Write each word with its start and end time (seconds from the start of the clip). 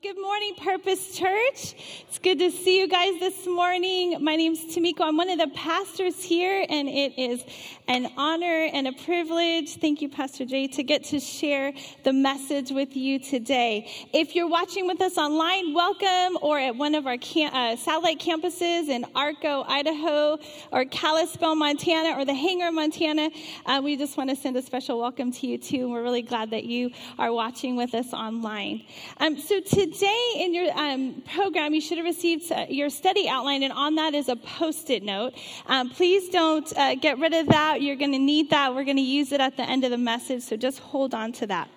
Good 0.00 0.16
morning, 0.16 0.54
Purpose 0.54 1.18
Church. 1.18 1.74
It's 2.06 2.20
good 2.20 2.38
to 2.38 2.52
see 2.52 2.78
you 2.78 2.86
guys 2.86 3.18
this 3.18 3.48
morning. 3.48 4.22
My 4.22 4.36
name's 4.36 4.60
Tamiko. 4.66 5.00
I'm 5.00 5.16
one 5.16 5.28
of 5.28 5.40
the 5.40 5.48
pastors 5.48 6.22
here, 6.22 6.64
and 6.68 6.88
it 6.88 7.18
is 7.18 7.42
an 7.88 8.08
honor 8.16 8.68
and 8.72 8.86
a 8.86 8.92
privilege, 8.92 9.74
thank 9.80 10.00
you, 10.00 10.08
Pastor 10.08 10.44
Jay, 10.44 10.68
to 10.68 10.84
get 10.84 11.02
to 11.04 11.18
share 11.18 11.72
the 12.04 12.12
message 12.12 12.70
with 12.70 12.96
you 12.96 13.18
today. 13.18 13.90
If 14.12 14.36
you're 14.36 14.46
watching 14.46 14.86
with 14.86 15.00
us 15.00 15.18
online, 15.18 15.74
welcome, 15.74 16.38
or 16.42 16.60
at 16.60 16.76
one 16.76 16.94
of 16.94 17.08
our 17.08 17.16
cam- 17.16 17.52
uh, 17.52 17.74
satellite 17.74 18.20
campuses 18.20 18.88
in 18.88 19.04
Arco, 19.16 19.64
Idaho, 19.66 20.38
or 20.70 20.84
Kalispell, 20.84 21.56
Montana, 21.56 22.16
or 22.16 22.24
the 22.24 22.34
Hanger, 22.34 22.70
Montana, 22.70 23.30
uh, 23.66 23.80
we 23.82 23.96
just 23.96 24.16
want 24.16 24.30
to 24.30 24.36
send 24.36 24.56
a 24.56 24.62
special 24.62 25.00
welcome 25.00 25.32
to 25.32 25.46
you, 25.48 25.58
too. 25.58 25.90
We're 25.90 26.04
really 26.04 26.22
glad 26.22 26.50
that 26.50 26.64
you 26.64 26.92
are 27.18 27.32
watching 27.32 27.74
with 27.74 27.94
us 27.94 28.12
online. 28.12 28.84
Um, 29.16 29.36
so 29.36 29.60
today, 29.60 29.87
today 29.92 30.32
in 30.36 30.54
your 30.54 30.70
um, 30.78 31.22
program, 31.34 31.72
you 31.74 31.80
should 31.80 31.98
have 31.98 32.04
received 32.04 32.50
uh, 32.52 32.66
your 32.68 32.90
study 32.90 33.28
outline, 33.28 33.62
and 33.62 33.72
on 33.72 33.94
that 33.94 34.14
is 34.14 34.28
a 34.28 34.36
post 34.36 34.90
it 34.90 35.02
note. 35.02 35.34
Um, 35.66 35.90
please 35.90 36.28
don't 36.28 36.70
uh, 36.76 36.94
get 36.94 37.18
rid 37.18 37.32
of 37.32 37.46
that. 37.48 37.80
You're 37.80 37.96
going 37.96 38.12
to 38.12 38.18
need 38.18 38.50
that. 38.50 38.74
We're 38.74 38.84
going 38.84 38.96
to 38.96 39.02
use 39.02 39.32
it 39.32 39.40
at 39.40 39.56
the 39.56 39.62
end 39.62 39.84
of 39.84 39.90
the 39.90 39.98
message, 39.98 40.42
so 40.42 40.56
just 40.56 40.78
hold 40.78 41.14
on 41.14 41.32
to 41.32 41.46
that. 41.46 41.68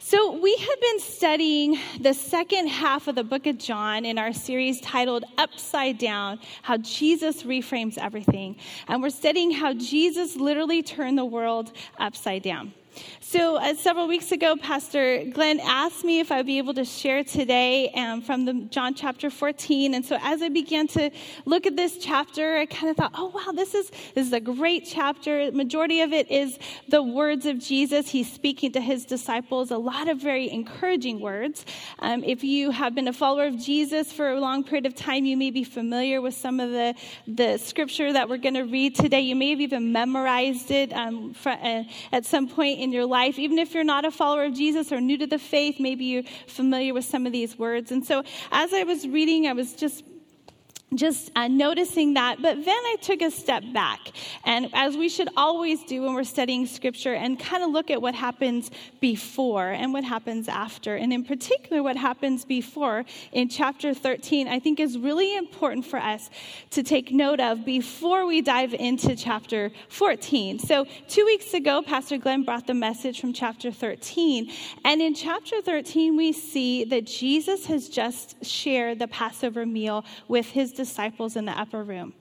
So, 0.00 0.38
we 0.38 0.56
have 0.56 0.80
been 0.80 1.00
studying 1.00 1.78
the 2.00 2.14
second 2.14 2.68
half 2.68 3.08
of 3.08 3.14
the 3.14 3.24
book 3.24 3.46
of 3.46 3.58
John 3.58 4.06
in 4.06 4.16
our 4.16 4.32
series 4.32 4.80
titled 4.80 5.24
Upside 5.36 5.98
Down 5.98 6.38
How 6.62 6.78
Jesus 6.78 7.42
Reframes 7.42 7.98
Everything. 7.98 8.56
And 8.86 9.02
we're 9.02 9.10
studying 9.10 9.50
how 9.50 9.74
Jesus 9.74 10.36
literally 10.36 10.82
turned 10.82 11.18
the 11.18 11.26
world 11.26 11.72
upside 11.98 12.42
down. 12.42 12.72
So, 13.20 13.56
uh, 13.56 13.74
several 13.74 14.08
weeks 14.08 14.32
ago, 14.32 14.56
Pastor 14.56 15.24
Glenn 15.24 15.60
asked 15.60 16.04
me 16.04 16.20
if 16.20 16.32
I'd 16.32 16.46
be 16.46 16.58
able 16.58 16.74
to 16.74 16.84
share 16.84 17.22
today 17.22 17.90
um, 17.90 18.22
from 18.22 18.46
the 18.46 18.54
John 18.70 18.94
chapter 18.94 19.28
14. 19.28 19.94
And 19.94 20.04
so, 20.04 20.18
as 20.22 20.40
I 20.40 20.48
began 20.48 20.86
to 20.88 21.10
look 21.44 21.66
at 21.66 21.76
this 21.76 21.98
chapter, 21.98 22.56
I 22.56 22.66
kind 22.66 22.90
of 22.90 22.96
thought, 22.96 23.12
oh, 23.14 23.26
wow, 23.26 23.52
this 23.52 23.74
is, 23.74 23.90
this 24.14 24.26
is 24.26 24.32
a 24.32 24.40
great 24.40 24.86
chapter. 24.86 25.52
Majority 25.52 26.00
of 26.00 26.12
it 26.12 26.30
is 26.30 26.58
the 26.88 27.02
words 27.02 27.44
of 27.44 27.58
Jesus. 27.58 28.08
He's 28.08 28.32
speaking 28.32 28.72
to 28.72 28.80
his 28.80 29.04
disciples, 29.04 29.70
a 29.70 29.78
lot 29.78 30.08
of 30.08 30.18
very 30.18 30.50
encouraging 30.50 31.20
words. 31.20 31.66
Um, 31.98 32.24
if 32.24 32.42
you 32.42 32.70
have 32.70 32.94
been 32.94 33.08
a 33.08 33.12
follower 33.12 33.46
of 33.46 33.58
Jesus 33.58 34.12
for 34.12 34.30
a 34.30 34.40
long 34.40 34.64
period 34.64 34.86
of 34.86 34.94
time, 34.94 35.24
you 35.24 35.36
may 35.36 35.50
be 35.50 35.64
familiar 35.64 36.20
with 36.20 36.34
some 36.34 36.60
of 36.60 36.70
the, 36.70 36.94
the 37.26 37.58
scripture 37.58 38.12
that 38.12 38.28
we're 38.28 38.38
going 38.38 38.54
to 38.54 38.62
read 38.62 38.94
today. 38.94 39.20
You 39.20 39.36
may 39.36 39.50
have 39.50 39.60
even 39.60 39.92
memorized 39.92 40.70
it 40.70 40.92
um, 40.92 41.34
uh, 41.44 41.84
at 42.12 42.24
some 42.24 42.48
point 42.48 42.80
in 42.80 42.87
in 42.88 42.92
your 42.92 43.06
life, 43.06 43.38
even 43.38 43.58
if 43.58 43.74
you're 43.74 43.84
not 43.84 44.04
a 44.06 44.10
follower 44.10 44.44
of 44.44 44.54
Jesus 44.54 44.90
or 44.90 45.00
new 45.00 45.18
to 45.18 45.26
the 45.26 45.38
faith, 45.38 45.78
maybe 45.78 46.06
you're 46.06 46.22
familiar 46.46 46.94
with 46.94 47.04
some 47.04 47.26
of 47.26 47.32
these 47.32 47.58
words. 47.58 47.92
And 47.92 48.04
so 48.04 48.24
as 48.50 48.72
I 48.72 48.84
was 48.84 49.06
reading, 49.06 49.46
I 49.46 49.52
was 49.52 49.74
just 49.74 50.04
just 50.94 51.30
uh, 51.36 51.48
noticing 51.48 52.14
that. 52.14 52.40
But 52.40 52.64
then 52.64 52.76
I 52.76 52.96
took 53.00 53.20
a 53.20 53.30
step 53.30 53.62
back, 53.72 54.00
and 54.44 54.70
as 54.72 54.96
we 54.96 55.08
should 55.08 55.28
always 55.36 55.82
do 55.84 56.02
when 56.02 56.14
we're 56.14 56.24
studying 56.24 56.66
scripture, 56.66 57.14
and 57.14 57.38
kind 57.38 57.62
of 57.62 57.70
look 57.70 57.90
at 57.90 58.00
what 58.00 58.14
happens 58.14 58.70
before 59.00 59.68
and 59.68 59.92
what 59.92 60.04
happens 60.04 60.48
after. 60.48 60.96
And 60.96 61.12
in 61.12 61.24
particular, 61.24 61.82
what 61.82 61.96
happens 61.96 62.44
before 62.44 63.04
in 63.32 63.48
chapter 63.48 63.92
13, 63.92 64.48
I 64.48 64.58
think 64.60 64.80
is 64.80 64.98
really 64.98 65.36
important 65.36 65.84
for 65.84 65.98
us 65.98 66.30
to 66.70 66.82
take 66.82 67.12
note 67.12 67.40
of 67.40 67.64
before 67.64 68.26
we 68.26 68.40
dive 68.40 68.72
into 68.72 69.14
chapter 69.14 69.70
14. 69.90 70.58
So, 70.58 70.86
two 71.08 71.24
weeks 71.24 71.52
ago, 71.54 71.82
Pastor 71.82 72.16
Glenn 72.16 72.44
brought 72.44 72.66
the 72.66 72.74
message 72.74 73.20
from 73.20 73.32
chapter 73.32 73.70
13. 73.70 74.50
And 74.84 75.02
in 75.02 75.14
chapter 75.14 75.60
13, 75.60 76.16
we 76.16 76.32
see 76.32 76.84
that 76.84 77.06
Jesus 77.06 77.66
has 77.66 77.88
just 77.88 78.42
shared 78.44 78.98
the 78.98 79.08
Passover 79.08 79.66
meal 79.66 80.04
with 80.28 80.46
his 80.46 80.72
disciples 80.78 81.36
in 81.36 81.44
the 81.44 81.52
upper 81.52 81.82
room. 81.82 82.14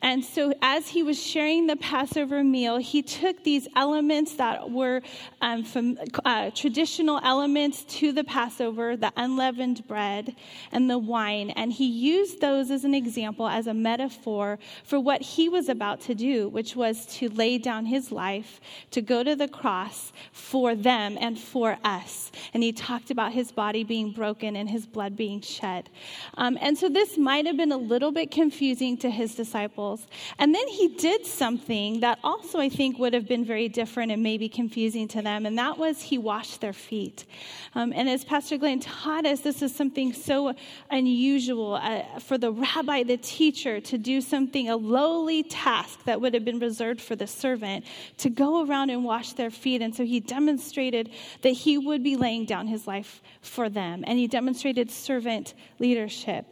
And 0.00 0.24
so, 0.24 0.52
as 0.62 0.88
he 0.88 1.02
was 1.02 1.20
sharing 1.20 1.66
the 1.66 1.76
Passover 1.76 2.44
meal, 2.44 2.78
he 2.78 3.02
took 3.02 3.42
these 3.44 3.66
elements 3.74 4.34
that 4.34 4.70
were 4.70 5.02
um, 5.40 5.64
from 5.64 5.98
uh, 6.24 6.50
traditional 6.54 7.20
elements 7.22 7.84
to 7.84 8.12
the 8.12 8.24
Passover 8.24 8.96
the 8.96 9.12
unleavened 9.16 9.86
bread 9.86 10.34
and 10.72 10.88
the 10.88 10.98
wine 10.98 11.50
and 11.50 11.72
he 11.72 11.86
used 11.86 12.40
those 12.40 12.70
as 12.70 12.84
an 12.84 12.94
example, 12.94 13.48
as 13.48 13.66
a 13.66 13.74
metaphor 13.74 14.58
for 14.84 15.00
what 15.00 15.20
he 15.20 15.48
was 15.48 15.68
about 15.68 16.00
to 16.02 16.14
do, 16.14 16.48
which 16.48 16.76
was 16.76 17.06
to 17.06 17.28
lay 17.30 17.58
down 17.58 17.86
his 17.86 18.12
life, 18.12 18.60
to 18.90 19.00
go 19.00 19.22
to 19.22 19.34
the 19.34 19.48
cross 19.48 20.12
for 20.32 20.74
them 20.74 21.16
and 21.20 21.38
for 21.38 21.78
us. 21.84 22.30
And 22.54 22.62
he 22.62 22.72
talked 22.72 23.10
about 23.10 23.32
his 23.32 23.52
body 23.52 23.84
being 23.84 24.12
broken 24.12 24.56
and 24.56 24.68
his 24.68 24.86
blood 24.86 25.16
being 25.16 25.40
shed. 25.40 25.90
Um, 26.34 26.58
and 26.60 26.76
so, 26.76 26.88
this 26.88 27.18
might 27.18 27.46
have 27.46 27.56
been 27.56 27.72
a 27.72 27.76
little 27.76 28.12
bit 28.12 28.30
confusing 28.30 28.96
to 28.98 29.10
his 29.10 29.34
disciples 29.34 29.87
disciples. 29.96 30.08
And 30.38 30.54
then 30.54 30.66
he 30.68 30.88
did 30.88 31.26
something 31.26 32.00
that 32.00 32.18
also 32.22 32.58
I 32.58 32.68
think 32.68 32.98
would 32.98 33.14
have 33.14 33.26
been 33.26 33.44
very 33.44 33.68
different 33.68 34.12
and 34.12 34.22
maybe 34.22 34.48
confusing 34.48 35.08
to 35.08 35.22
them, 35.22 35.46
and 35.46 35.58
that 35.58 35.78
was 35.78 36.02
he 36.02 36.18
washed 36.18 36.60
their 36.60 36.72
feet. 36.72 37.24
Um, 37.74 37.92
and 37.94 38.08
as 38.08 38.24
Pastor 38.24 38.56
Glenn 38.58 38.80
taught 38.80 39.26
us, 39.26 39.40
this 39.40 39.62
is 39.62 39.74
something 39.74 40.12
so 40.12 40.54
unusual 40.90 41.74
uh, 41.74 42.20
for 42.20 42.38
the 42.38 42.52
rabbi, 42.52 43.02
the 43.02 43.16
teacher, 43.16 43.80
to 43.80 43.98
do 43.98 44.20
something, 44.20 44.68
a 44.68 44.76
lowly 44.76 45.42
task 45.42 46.04
that 46.04 46.20
would 46.20 46.34
have 46.34 46.44
been 46.44 46.58
reserved 46.58 47.00
for 47.00 47.16
the 47.16 47.26
servant, 47.26 47.84
to 48.18 48.30
go 48.30 48.64
around 48.64 48.90
and 48.90 49.04
wash 49.04 49.32
their 49.32 49.50
feet. 49.50 49.82
And 49.82 49.94
so 49.94 50.04
he 50.04 50.20
demonstrated 50.20 51.10
that 51.42 51.50
he 51.50 51.78
would 51.78 52.02
be 52.02 52.16
laying 52.16 52.46
down 52.46 52.66
his 52.66 52.86
life 52.86 53.20
for 53.40 53.68
them, 53.68 54.04
and 54.06 54.18
he 54.18 54.26
demonstrated 54.26 54.90
servant 54.90 55.54
leadership. 55.78 56.46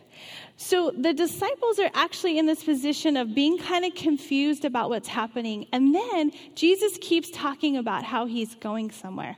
So 0.56 0.90
the 0.90 1.12
disciples 1.12 1.78
are 1.78 1.90
actually 1.94 2.38
in 2.38 2.46
this 2.46 2.64
position 2.64 3.16
of 3.16 3.34
being 3.34 3.58
kind 3.58 3.84
of 3.84 3.94
confused 3.94 4.64
about 4.64 4.88
what's 4.88 5.08
happening. 5.08 5.66
And 5.72 5.94
then 5.94 6.32
Jesus 6.54 6.96
keeps 7.00 7.30
talking 7.30 7.76
about 7.76 8.04
how 8.04 8.26
he's 8.26 8.54
going 8.54 8.90
somewhere, 8.90 9.36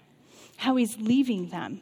how 0.57 0.77
he's 0.77 0.97
leaving 0.99 1.49
them. 1.49 1.81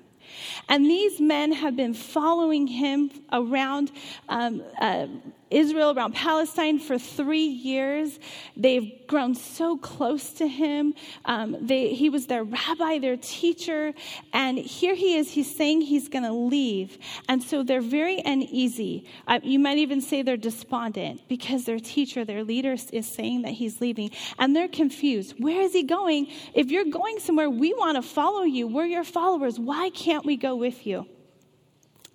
And 0.69 0.86
these 0.86 1.20
men 1.20 1.52
have 1.52 1.76
been 1.76 1.94
following 1.94 2.66
him 2.66 3.10
around 3.32 3.92
um, 4.28 4.62
uh, 4.80 5.06
Israel, 5.51 5.93
around 5.97 6.15
Palestine 6.15 6.79
for 6.79 6.99
three 6.99 7.47
years. 7.47 8.19
They've 8.57 9.07
grown 9.07 9.34
so 9.34 9.77
close 9.77 10.33
to 10.34 10.47
him. 10.47 10.95
Um, 11.25 11.57
they, 11.61 11.95
he 11.95 12.11
was 12.11 12.27
their 12.27 12.45
rabbi, 12.45 12.99
their 12.99 13.17
teacher. 13.17 13.95
And 14.33 14.59
here 14.59 14.95
he 14.95 15.17
is, 15.17 15.31
he's 15.31 15.55
saying 15.55 15.83
he's 15.83 16.09
going 16.09 16.25
to 16.25 16.33
leave. 16.33 16.99
And 17.29 17.43
so 17.43 17.62
they're 17.62 17.81
very 17.81 18.21
uneasy. 18.25 19.05
Uh, 19.27 19.41
you 19.43 19.59
might 19.59 19.79
even 19.79 20.01
say 20.01 20.23
they're 20.23 20.37
despondent 20.37 21.23
because 21.29 21.65
their 21.65 21.78
teacher, 21.78 22.25
their 22.25 22.43
leader, 22.43 22.77
is 22.93 23.07
saying 23.07 23.43
that 23.43 23.53
he's 23.53 23.81
leaving. 23.81 24.11
And 24.39 24.55
they're 24.55 24.69
confused. 24.69 25.34
Where 25.39 25.63
is 25.63 25.73
he 25.73 25.84
going? 25.84 26.28
If 26.55 26.71
you're 26.71 26.84
going 26.84 27.21
somewhere, 27.21 27.49
we 27.49 27.73
want 27.75 27.97
to 27.97 28.03
follow 28.03 28.43
you. 28.43 28.67
We're 28.67 28.87
your 28.87 29.05
followers. 29.05 29.59
Why 29.59 29.91
can't 29.91 30.25
we 30.25 30.37
go 30.37 30.57
with 30.57 30.87
you? 30.87 31.07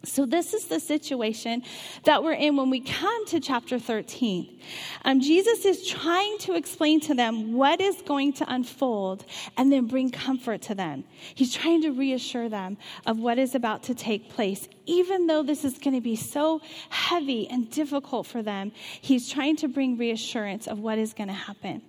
So, 0.04 0.26
this 0.26 0.56
is 0.56 0.66
the 0.66 0.80
situation 0.80 1.62
that 2.06 2.24
we're 2.24 2.34
in 2.34 2.56
when 2.56 2.72
we 2.72 2.80
come 2.80 3.28
to 3.28 3.40
chapter 3.40 3.78
13. 3.78 4.60
Um, 5.06 5.22
Jesus 5.22 5.64
is 5.64 5.88
trying 5.88 6.40
to 6.40 6.56
explain 6.56 7.00
to 7.02 7.14
them 7.14 7.54
what 7.54 7.80
is 7.80 8.02
going 8.02 8.34
to 8.34 8.52
unfold 8.52 9.26
and 9.58 9.72
then 9.72 9.86
bring 9.86 10.10
comfort 10.10 10.64
to 10.64 10.76
them. 10.76 11.04
He's 11.36 11.54
trying 11.54 11.84
to 11.84 11.92
reassure 11.92 12.50
them 12.50 12.78
of 13.06 13.20
what 13.20 13.38
is 13.38 13.54
about 13.54 13.84
to 13.84 13.96
take 13.96 14.30
place. 14.30 14.68
Even 14.88 15.28
though 15.28 15.44
this 15.44 15.64
is 15.64 15.78
going 15.78 15.96
to 15.96 16.02
be 16.02 16.16
so 16.16 16.62
heavy 16.90 17.48
and 17.48 17.70
difficult 17.70 18.26
for 18.26 18.42
them, 18.42 18.72
he's 19.02 19.30
trying 19.30 19.56
to 19.58 19.68
bring 19.68 19.98
reassurance 19.98 20.68
of 20.68 20.80
what 20.80 20.98
is 20.98 21.14
going 21.14 21.30
to 21.30 21.34
happen. 21.34 21.84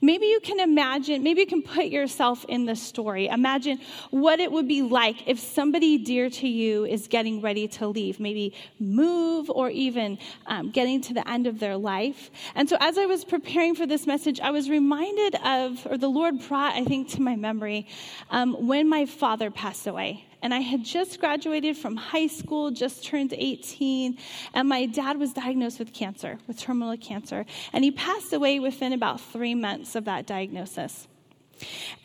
Maybe 0.00 0.26
you 0.26 0.40
can 0.40 0.60
imagine, 0.60 1.22
maybe 1.22 1.40
you 1.40 1.46
can 1.46 1.62
put 1.62 1.86
yourself 1.86 2.44
in 2.48 2.66
the 2.66 2.76
story. 2.76 3.28
Imagine 3.28 3.80
what 4.10 4.40
it 4.40 4.50
would 4.50 4.68
be 4.68 4.82
like 4.82 5.28
if 5.28 5.38
somebody 5.38 5.98
dear 5.98 6.30
to 6.30 6.48
you 6.48 6.84
is 6.84 7.08
getting 7.08 7.40
ready 7.40 7.68
to 7.68 7.88
leave, 7.88 8.20
maybe 8.20 8.54
move 8.78 9.50
or 9.50 9.70
even 9.70 10.18
um, 10.46 10.70
getting 10.70 11.00
to 11.02 11.14
the 11.14 11.28
end 11.28 11.46
of 11.46 11.58
their 11.58 11.76
life. 11.76 12.30
And 12.54 12.68
so 12.68 12.76
as 12.80 12.98
I 12.98 13.06
was 13.06 13.24
preparing 13.24 13.74
for 13.74 13.86
this 13.86 14.06
message, 14.06 14.40
I 14.40 14.50
was 14.50 14.70
reminded 14.70 15.34
of, 15.44 15.86
or 15.86 15.96
the 15.96 16.08
Lord 16.08 16.40
brought, 16.48 16.74
I 16.74 16.84
think, 16.84 17.10
to 17.10 17.22
my 17.22 17.36
memory 17.36 17.86
um, 18.30 18.66
when 18.66 18.88
my 18.88 19.06
father 19.06 19.50
passed 19.50 19.86
away 19.86 20.24
and 20.42 20.54
I 20.54 20.60
had 20.60 20.84
just 20.84 21.20
graduated 21.20 21.76
from 21.76 21.96
high 21.96 22.26
school, 22.26 22.70
just 22.70 23.04
turned 23.04 23.32
18, 23.32 24.18
and 24.54 24.68
my 24.68 24.86
dad 24.86 25.18
was 25.18 25.32
diagnosed 25.32 25.78
with 25.78 25.92
cancer, 25.92 26.38
with 26.46 26.58
terminal 26.58 26.96
cancer, 26.96 27.44
and 27.72 27.84
he 27.84 27.90
passed 27.90 28.32
away 28.32 28.58
within 28.58 28.92
about 28.92 29.20
three 29.20 29.54
months 29.54 29.94
of 29.94 30.04
that 30.06 30.26
diagnosis. 30.26 31.06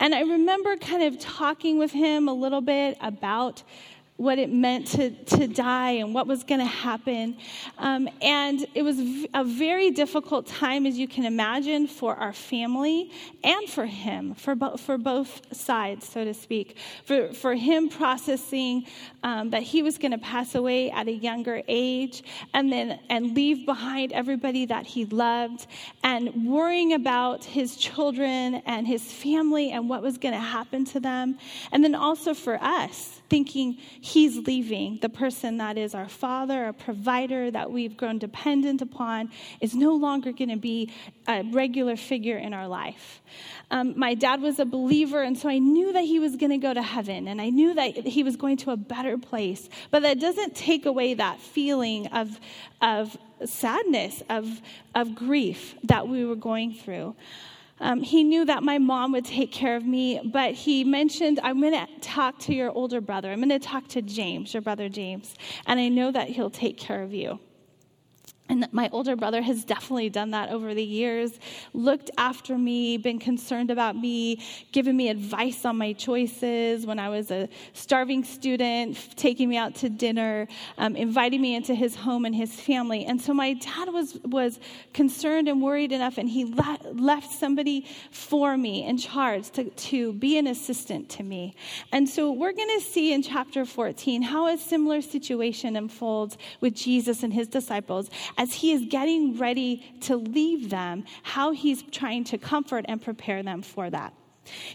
And 0.00 0.14
I 0.14 0.20
remember 0.20 0.76
kind 0.76 1.02
of 1.02 1.18
talking 1.18 1.78
with 1.78 1.92
him 1.92 2.28
a 2.28 2.34
little 2.34 2.60
bit 2.60 2.98
about 3.00 3.62
what 4.16 4.38
it 4.38 4.50
meant 4.50 4.86
to, 4.86 5.10
to 5.10 5.46
die 5.46 5.92
and 5.92 6.14
what 6.14 6.26
was 6.26 6.42
going 6.42 6.60
to 6.60 6.66
happen. 6.66 7.36
Um, 7.76 8.08
and 8.22 8.64
it 8.74 8.82
was 8.82 8.98
a 9.34 9.44
very 9.44 9.90
difficult 9.90 10.46
time, 10.46 10.86
as 10.86 10.96
you 10.96 11.06
can 11.06 11.26
imagine, 11.26 11.86
for 11.86 12.14
our 12.14 12.32
family 12.32 13.10
and 13.44 13.68
for 13.68 13.84
him, 13.84 14.34
for, 14.34 14.54
bo- 14.54 14.78
for 14.78 14.96
both 14.96 15.54
sides, 15.54 16.08
so 16.08 16.24
to 16.24 16.32
speak. 16.32 16.78
For, 17.04 17.32
for 17.34 17.54
him 17.54 17.90
processing 17.90 18.86
um, 19.22 19.50
that 19.50 19.62
he 19.62 19.82
was 19.82 19.98
going 19.98 20.12
to 20.12 20.18
pass 20.18 20.54
away 20.54 20.90
at 20.90 21.08
a 21.08 21.12
younger 21.12 21.62
age 21.68 22.22
and 22.54 22.72
then 22.72 22.98
and 23.10 23.34
leave 23.34 23.66
behind 23.66 24.12
everybody 24.12 24.66
that 24.66 24.86
he 24.86 25.04
loved 25.04 25.66
and 26.02 26.46
worrying 26.46 26.94
about 26.94 27.44
his 27.44 27.76
children 27.76 28.62
and 28.66 28.86
his 28.86 29.02
family 29.02 29.72
and 29.72 29.88
what 29.88 30.02
was 30.02 30.16
going 30.16 30.34
to 30.34 30.40
happen 30.40 30.84
to 30.86 31.00
them. 31.00 31.38
And 31.72 31.84
then 31.84 31.94
also 31.94 32.32
for 32.32 32.62
us 32.62 33.15
thinking 33.28 33.76
he's 34.00 34.36
leaving. 34.46 34.98
The 35.02 35.08
person 35.08 35.58
that 35.58 35.76
is 35.76 35.94
our 35.94 36.08
father, 36.08 36.64
our 36.66 36.72
provider, 36.72 37.50
that 37.50 37.70
we've 37.70 37.96
grown 37.96 38.18
dependent 38.18 38.82
upon, 38.82 39.30
is 39.60 39.74
no 39.74 39.94
longer 39.94 40.32
going 40.32 40.50
to 40.50 40.56
be 40.56 40.92
a 41.26 41.42
regular 41.52 41.96
figure 41.96 42.36
in 42.36 42.54
our 42.54 42.68
life. 42.68 43.20
Um, 43.70 43.98
my 43.98 44.14
dad 44.14 44.40
was 44.42 44.58
a 44.58 44.64
believer, 44.64 45.22
and 45.22 45.36
so 45.36 45.48
I 45.48 45.58
knew 45.58 45.92
that 45.92 46.04
he 46.04 46.18
was 46.18 46.36
going 46.36 46.50
to 46.50 46.58
go 46.58 46.72
to 46.72 46.82
heaven, 46.82 47.26
and 47.26 47.40
I 47.40 47.50
knew 47.50 47.74
that 47.74 48.06
he 48.06 48.22
was 48.22 48.36
going 48.36 48.58
to 48.58 48.70
a 48.70 48.76
better 48.76 49.18
place. 49.18 49.68
But 49.90 50.02
that 50.02 50.20
doesn't 50.20 50.54
take 50.54 50.86
away 50.86 51.14
that 51.14 51.40
feeling 51.40 52.06
of, 52.08 52.38
of 52.80 53.16
sadness, 53.44 54.22
of, 54.30 54.60
of 54.94 55.14
grief 55.14 55.74
that 55.84 56.08
we 56.08 56.24
were 56.24 56.36
going 56.36 56.74
through. 56.74 57.16
Um, 57.80 58.02
he 58.02 58.24
knew 58.24 58.44
that 58.46 58.62
my 58.62 58.78
mom 58.78 59.12
would 59.12 59.24
take 59.24 59.52
care 59.52 59.76
of 59.76 59.84
me, 59.84 60.20
but 60.24 60.52
he 60.52 60.82
mentioned, 60.82 61.40
I'm 61.42 61.60
going 61.60 61.74
to 61.74 61.86
talk 62.00 62.38
to 62.40 62.54
your 62.54 62.70
older 62.70 63.00
brother. 63.00 63.30
I'm 63.30 63.38
going 63.38 63.50
to 63.50 63.58
talk 63.58 63.86
to 63.88 64.02
James, 64.02 64.54
your 64.54 64.62
brother 64.62 64.88
James, 64.88 65.34
and 65.66 65.78
I 65.78 65.88
know 65.88 66.10
that 66.10 66.28
he'll 66.28 66.50
take 66.50 66.78
care 66.78 67.02
of 67.02 67.12
you. 67.12 67.38
And 68.48 68.68
my 68.70 68.88
older 68.92 69.16
brother 69.16 69.42
has 69.42 69.64
definitely 69.64 70.08
done 70.08 70.30
that 70.30 70.50
over 70.50 70.72
the 70.72 70.84
years, 70.84 71.38
looked 71.72 72.10
after 72.16 72.56
me, 72.56 72.96
been 72.96 73.18
concerned 73.18 73.70
about 73.70 73.96
me, 73.96 74.40
given 74.70 74.96
me 74.96 75.08
advice 75.08 75.64
on 75.64 75.76
my 75.76 75.92
choices 75.92 76.86
when 76.86 76.98
I 77.00 77.08
was 77.08 77.30
a 77.32 77.48
starving 77.72 78.22
student, 78.22 79.16
taking 79.16 79.48
me 79.48 79.56
out 79.56 79.74
to 79.76 79.88
dinner, 79.88 80.46
um, 80.78 80.94
inviting 80.94 81.40
me 81.40 81.56
into 81.56 81.74
his 81.74 81.96
home 81.96 82.24
and 82.24 82.34
his 82.34 82.54
family. 82.54 83.04
And 83.04 83.20
so 83.20 83.34
my 83.34 83.54
dad 83.54 83.88
was, 83.92 84.18
was 84.24 84.60
concerned 84.92 85.48
and 85.48 85.60
worried 85.60 85.90
enough, 85.90 86.16
and 86.16 86.28
he 86.28 86.44
le- 86.44 86.78
left 86.92 87.32
somebody 87.32 87.86
for 88.12 88.56
me 88.56 88.86
in 88.86 88.96
charge 88.96 89.50
to, 89.52 89.64
to 89.64 90.12
be 90.12 90.38
an 90.38 90.46
assistant 90.46 91.08
to 91.10 91.24
me. 91.24 91.54
And 91.90 92.08
so 92.08 92.30
we're 92.30 92.52
going 92.52 92.78
to 92.78 92.84
see 92.84 93.12
in 93.12 93.22
chapter 93.22 93.64
14 93.64 94.22
how 94.22 94.46
a 94.46 94.56
similar 94.56 95.02
situation 95.02 95.74
unfolds 95.74 96.38
with 96.60 96.74
Jesus 96.74 97.24
and 97.24 97.32
his 97.32 97.48
disciples 97.48 98.08
as 98.36 98.52
he 98.52 98.72
is 98.72 98.86
getting 98.88 99.38
ready 99.38 99.96
to 100.02 100.16
leave 100.16 100.70
them, 100.70 101.04
how 101.22 101.52
he's 101.52 101.82
trying 101.82 102.24
to 102.24 102.38
comfort 102.38 102.84
and 102.88 103.00
prepare 103.00 103.42
them 103.42 103.62
for 103.62 103.90
that. 103.90 104.12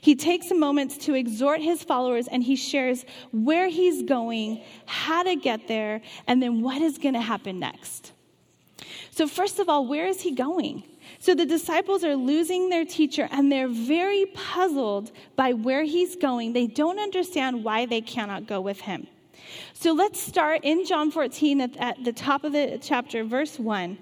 He 0.02 0.16
takes 0.16 0.52
a 0.52 0.56
moment 0.56 1.00
to 1.02 1.14
exhort 1.14 1.62
his 1.62 1.84
followers 1.84 2.28
and 2.28 2.44
he 2.44 2.56
shares 2.56 3.06
where 3.32 3.70
he's 3.70 4.04
going, 4.04 4.64
how 4.86 5.24
to 5.24 5.36
get 5.36 5.68
there, 5.68 6.02
and 6.28 6.44
then 6.44 6.62
what 6.62 6.82
is 6.82 6.98
going 6.98 7.14
to 7.14 7.22
happen 7.22 7.60
next. 7.60 8.12
So, 9.12 9.28
first 9.28 9.60
of 9.60 9.70
all, 9.70 9.86
where 9.88 10.08
is 10.08 10.22
he 10.22 10.32
going? 10.32 10.84
So 11.20 11.36
the 11.36 11.46
disciples 11.46 12.04
are 12.04 12.16
losing 12.16 12.70
their 12.70 12.86
teacher 12.86 13.28
and 13.32 13.52
they're 13.52 13.68
very 13.68 14.26
puzzled 14.34 15.12
by 15.36 15.54
where 15.54 15.84
he's 15.84 16.16
going. 16.16 16.54
They 16.54 16.68
don't 16.68 17.00
understand 17.00 17.64
why 17.64 17.86
they 17.86 18.02
cannot 18.02 18.48
go 18.48 18.62
with 18.62 18.82
him. 18.82 19.08
So 19.74 19.94
let's 19.94 20.20
start 20.20 20.62
in 20.64 20.86
John 20.86 21.12
14 21.12 21.62
at, 21.62 21.78
at, 21.78 22.04
the 22.04 22.14
top 22.14 22.44
of 22.44 22.54
the 22.54 22.80
chapter, 22.82 23.24
verse 23.24 23.60
1. 23.60 23.98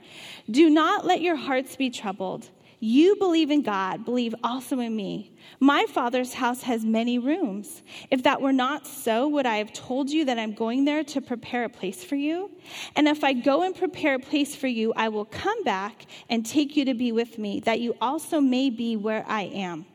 Do 0.50 0.70
not 0.70 1.06
let 1.06 1.22
your 1.22 1.36
hearts 1.36 1.76
be 1.76 1.90
troubled. 1.90 2.50
You 2.82 3.18
believe 3.18 3.52
in 3.52 3.62
God, 3.62 4.06
believe 4.06 4.34
also 4.42 4.80
in 4.80 4.96
me. 4.96 5.34
My 5.60 5.86
Father's 5.90 6.34
house 6.34 6.62
has 6.64 6.86
many 6.86 7.20
rooms. 7.20 7.84
If 8.10 8.24
that 8.24 8.42
were 8.42 8.54
not 8.54 8.88
so, 8.88 9.28
would 9.28 9.46
I 9.46 9.58
have 9.58 9.74
told 9.74 10.10
you 10.10 10.24
that 10.26 10.40
I'm 10.40 10.54
going 10.54 10.86
there 10.86 11.04
to 11.04 11.20
prepare 11.20 11.66
a 11.66 11.70
place 11.70 12.06
for 12.06 12.16
you? 12.16 12.52
And 12.96 13.08
if 13.10 13.22
I 13.24 13.34
go 13.34 13.64
and 13.64 13.76
prepare 13.76 14.16
a 14.16 14.20
place 14.20 14.56
for 14.56 14.68
you, 14.68 14.94
I 14.96 15.10
will 15.10 15.26
come 15.26 15.62
back 15.66 16.06
and 16.30 16.46
take 16.46 16.78
you 16.78 16.86
to 16.86 16.94
be 16.94 17.12
with 17.12 17.38
me, 17.38 17.60
that 17.62 17.82
you 17.82 17.98
also 18.00 18.40
may 18.40 18.70
be 18.70 18.96
where 18.96 19.26
I 19.28 19.44
am. 19.44 19.86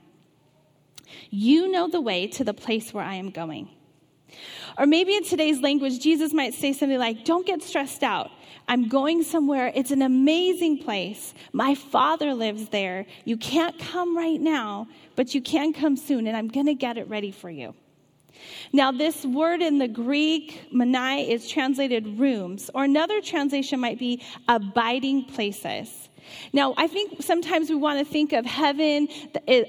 You 1.31 1.70
know 1.70 1.88
the 1.88 2.02
way 2.02 2.26
to 2.26 2.44
the 2.44 2.55
place 2.55 2.93
where 2.93 3.05
I 3.05 3.14
am 3.14 3.31
going. 3.31 3.70
Or 4.78 4.86
maybe 4.86 5.14
in 5.14 5.24
today's 5.24 5.60
language, 5.60 6.00
Jesus 6.00 6.32
might 6.32 6.54
say 6.54 6.72
something 6.72 6.98
like, 6.98 7.24
Don't 7.24 7.46
get 7.46 7.62
stressed 7.62 8.02
out. 8.02 8.30
I'm 8.66 8.88
going 8.88 9.22
somewhere. 9.22 9.70
It's 9.74 9.90
an 9.90 10.02
amazing 10.02 10.78
place. 10.78 11.34
My 11.52 11.74
father 11.74 12.32
lives 12.32 12.70
there. 12.70 13.06
You 13.24 13.36
can't 13.36 13.78
come 13.78 14.16
right 14.16 14.40
now, 14.40 14.88
but 15.16 15.34
you 15.34 15.42
can 15.42 15.72
come 15.72 15.96
soon, 15.96 16.26
and 16.26 16.36
I'm 16.36 16.48
going 16.48 16.66
to 16.66 16.74
get 16.74 16.96
it 16.96 17.08
ready 17.08 17.30
for 17.30 17.50
you. 17.50 17.74
Now, 18.72 18.90
this 18.90 19.24
word 19.24 19.62
in 19.62 19.78
the 19.78 19.88
Greek, 19.88 20.68
monai, 20.72 21.28
is 21.28 21.48
translated 21.48 22.18
rooms, 22.18 22.70
or 22.74 22.84
another 22.84 23.20
translation 23.20 23.80
might 23.80 23.98
be 23.98 24.22
abiding 24.48 25.26
places. 25.26 26.08
Now, 26.52 26.74
I 26.76 26.86
think 26.86 27.22
sometimes 27.22 27.70
we 27.70 27.76
want 27.76 27.98
to 27.98 28.04
think 28.04 28.32
of 28.32 28.44
heaven 28.44 29.08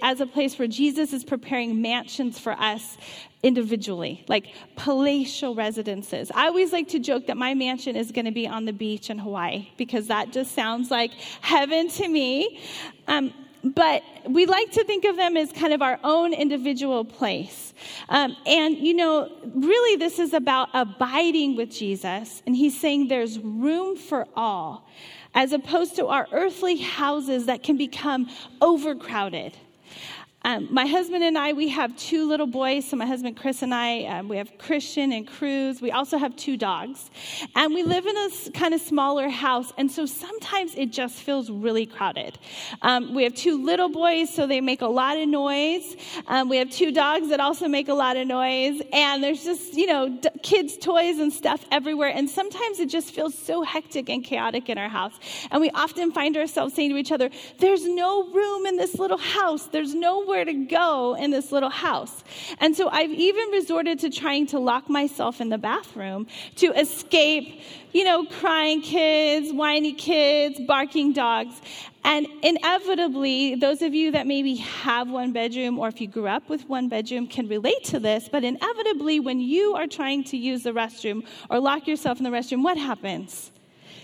as 0.01 0.21
a 0.21 0.25
place 0.25 0.57
where 0.57 0.67
Jesus 0.67 1.13
is 1.13 1.23
preparing 1.23 1.81
mansions 1.81 2.39
for 2.39 2.53
us 2.53 2.97
individually, 3.43 4.25
like 4.27 4.47
palatial 4.75 5.53
residences. 5.53 6.31
I 6.33 6.47
always 6.47 6.73
like 6.73 6.87
to 6.89 6.99
joke 6.99 7.27
that 7.27 7.37
my 7.37 7.53
mansion 7.53 7.95
is 7.95 8.11
going 8.11 8.25
to 8.25 8.31
be 8.31 8.47
on 8.47 8.65
the 8.65 8.73
beach 8.73 9.09
in 9.09 9.19
Hawaii 9.19 9.69
because 9.77 10.07
that 10.07 10.31
just 10.31 10.53
sounds 10.53 10.89
like 10.89 11.11
heaven 11.41 11.89
to 11.89 12.07
me. 12.07 12.59
Um, 13.07 13.33
but 13.63 14.03
we 14.27 14.45
like 14.45 14.71
to 14.71 14.83
think 14.83 15.05
of 15.05 15.15
them 15.15 15.37
as 15.37 15.51
kind 15.51 15.73
of 15.73 15.81
our 15.81 15.99
own 16.03 16.33
individual 16.33 17.03
place. 17.03 17.73
Um, 18.09 18.35
and, 18.45 18.77
you 18.77 18.93
know, 18.93 19.31
really, 19.43 19.95
this 19.97 20.19
is 20.19 20.33
about 20.33 20.69
abiding 20.73 21.55
with 21.55 21.71
Jesus. 21.71 22.43
And 22.45 22.55
he's 22.55 22.79
saying 22.79 23.07
there's 23.07 23.39
room 23.39 23.95
for 23.95 24.27
all 24.35 24.87
as 25.35 25.51
opposed 25.51 25.95
to 25.97 26.07
our 26.07 26.27
earthly 26.31 26.77
houses 26.77 27.45
that 27.45 27.61
can 27.61 27.77
become 27.77 28.29
overcrowded. 28.61 29.55
Um, 30.45 30.67
my 30.71 30.85
husband 30.85 31.23
and 31.23 31.39
I, 31.39 31.53
we 31.53 31.69
have 31.69 31.97
two 31.97 32.29
little 32.29 32.45
boys. 32.45 32.87
So, 32.87 32.95
my 32.97 33.07
husband 33.07 33.35
Chris 33.35 33.63
and 33.63 33.73
I, 33.73 34.03
um, 34.03 34.27
we 34.29 34.37
have 34.37 34.55
Christian 34.59 35.11
and 35.11 35.27
Cruz. 35.27 35.81
We 35.81 35.89
also 35.89 36.19
have 36.19 36.35
two 36.35 36.55
dogs. 36.55 37.09
And 37.55 37.73
we 37.73 37.81
live 37.81 38.05
in 38.05 38.15
a 38.15 38.51
kind 38.51 38.75
of 38.75 38.79
smaller 38.79 39.27
house. 39.27 39.73
And 39.79 39.91
so 39.91 40.05
sometimes 40.05 40.75
it 40.75 40.91
just 40.91 41.15
feels 41.15 41.49
really 41.49 41.87
crowded. 41.87 42.37
Um, 42.83 43.15
we 43.15 43.23
have 43.23 43.33
two 43.33 43.65
little 43.65 43.89
boys, 43.89 44.31
so 44.31 44.45
they 44.45 44.61
make 44.61 44.83
a 44.83 44.87
lot 44.87 45.17
of 45.17 45.27
noise. 45.27 45.95
Um, 46.27 46.47
we 46.47 46.57
have 46.57 46.69
two 46.69 46.91
dogs 46.91 47.29
that 47.29 47.39
also 47.39 47.67
make 47.67 47.89
a 47.89 47.95
lot 47.95 48.15
of 48.15 48.27
noise. 48.27 48.83
And 48.93 49.23
there's 49.23 49.43
just, 49.43 49.73
you 49.73 49.87
know, 49.87 50.09
d- 50.09 50.29
kids' 50.43 50.77
toys 50.77 51.17
and 51.17 51.33
stuff 51.33 51.65
everywhere. 51.71 52.09
And 52.09 52.29
sometimes 52.29 52.79
it 52.79 52.89
just 52.89 53.15
feels 53.15 53.35
so 53.35 53.63
hectic 53.63 54.09
and 54.09 54.23
chaotic 54.23 54.69
in 54.69 54.77
our 54.77 54.89
house. 54.89 55.13
And 55.49 55.59
we 55.59 55.71
often 55.71 56.11
find 56.11 56.37
ourselves 56.37 56.75
saying 56.75 56.91
to 56.91 56.97
each 56.97 57.11
other, 57.11 57.31
There's 57.57 57.87
no 57.87 58.31
room 58.31 58.67
in 58.67 58.77
this 58.77 58.99
little 58.99 59.17
house. 59.17 59.65
There's 59.69 59.95
nowhere 59.95 60.34
to 60.43 60.65
go 60.65 61.15
in 61.15 61.31
this 61.31 61.51
little 61.51 61.69
house. 61.69 62.23
And 62.59 62.75
so 62.75 62.89
I've 62.89 63.11
even 63.11 63.49
resorted 63.51 63.99
to 63.99 64.09
trying 64.09 64.47
to 64.47 64.59
lock 64.59 64.89
myself 64.89 65.39
in 65.39 65.49
the 65.49 65.57
bathroom 65.57 66.27
to 66.57 66.73
escape, 66.73 67.61
you 67.93 68.03
know, 68.03 68.25
crying 68.25 68.81
kids, 68.81 69.53
whiny 69.53 69.93
kids, 69.93 70.59
barking 70.67 71.13
dogs. 71.13 71.61
And 72.03 72.27
inevitably, 72.43 73.55
those 73.55 73.81
of 73.81 73.93
you 73.93 74.11
that 74.11 74.27
maybe 74.27 74.55
have 74.55 75.09
one 75.09 75.31
bedroom 75.31 75.79
or 75.79 75.87
if 75.87 76.01
you 76.01 76.07
grew 76.07 76.27
up 76.27 76.49
with 76.49 76.67
one 76.67 76.89
bedroom 76.89 77.27
can 77.27 77.47
relate 77.47 77.83
to 77.85 77.99
this, 77.99 78.27
but 78.29 78.43
inevitably, 78.43 79.19
when 79.19 79.39
you 79.39 79.75
are 79.75 79.87
trying 79.87 80.23
to 80.25 80.37
use 80.37 80.63
the 80.63 80.71
restroom 80.71 81.25
or 81.49 81.59
lock 81.59 81.87
yourself 81.87 82.17
in 82.17 82.23
the 82.23 82.29
restroom, 82.29 82.63
what 82.63 82.77
happens? 82.77 83.51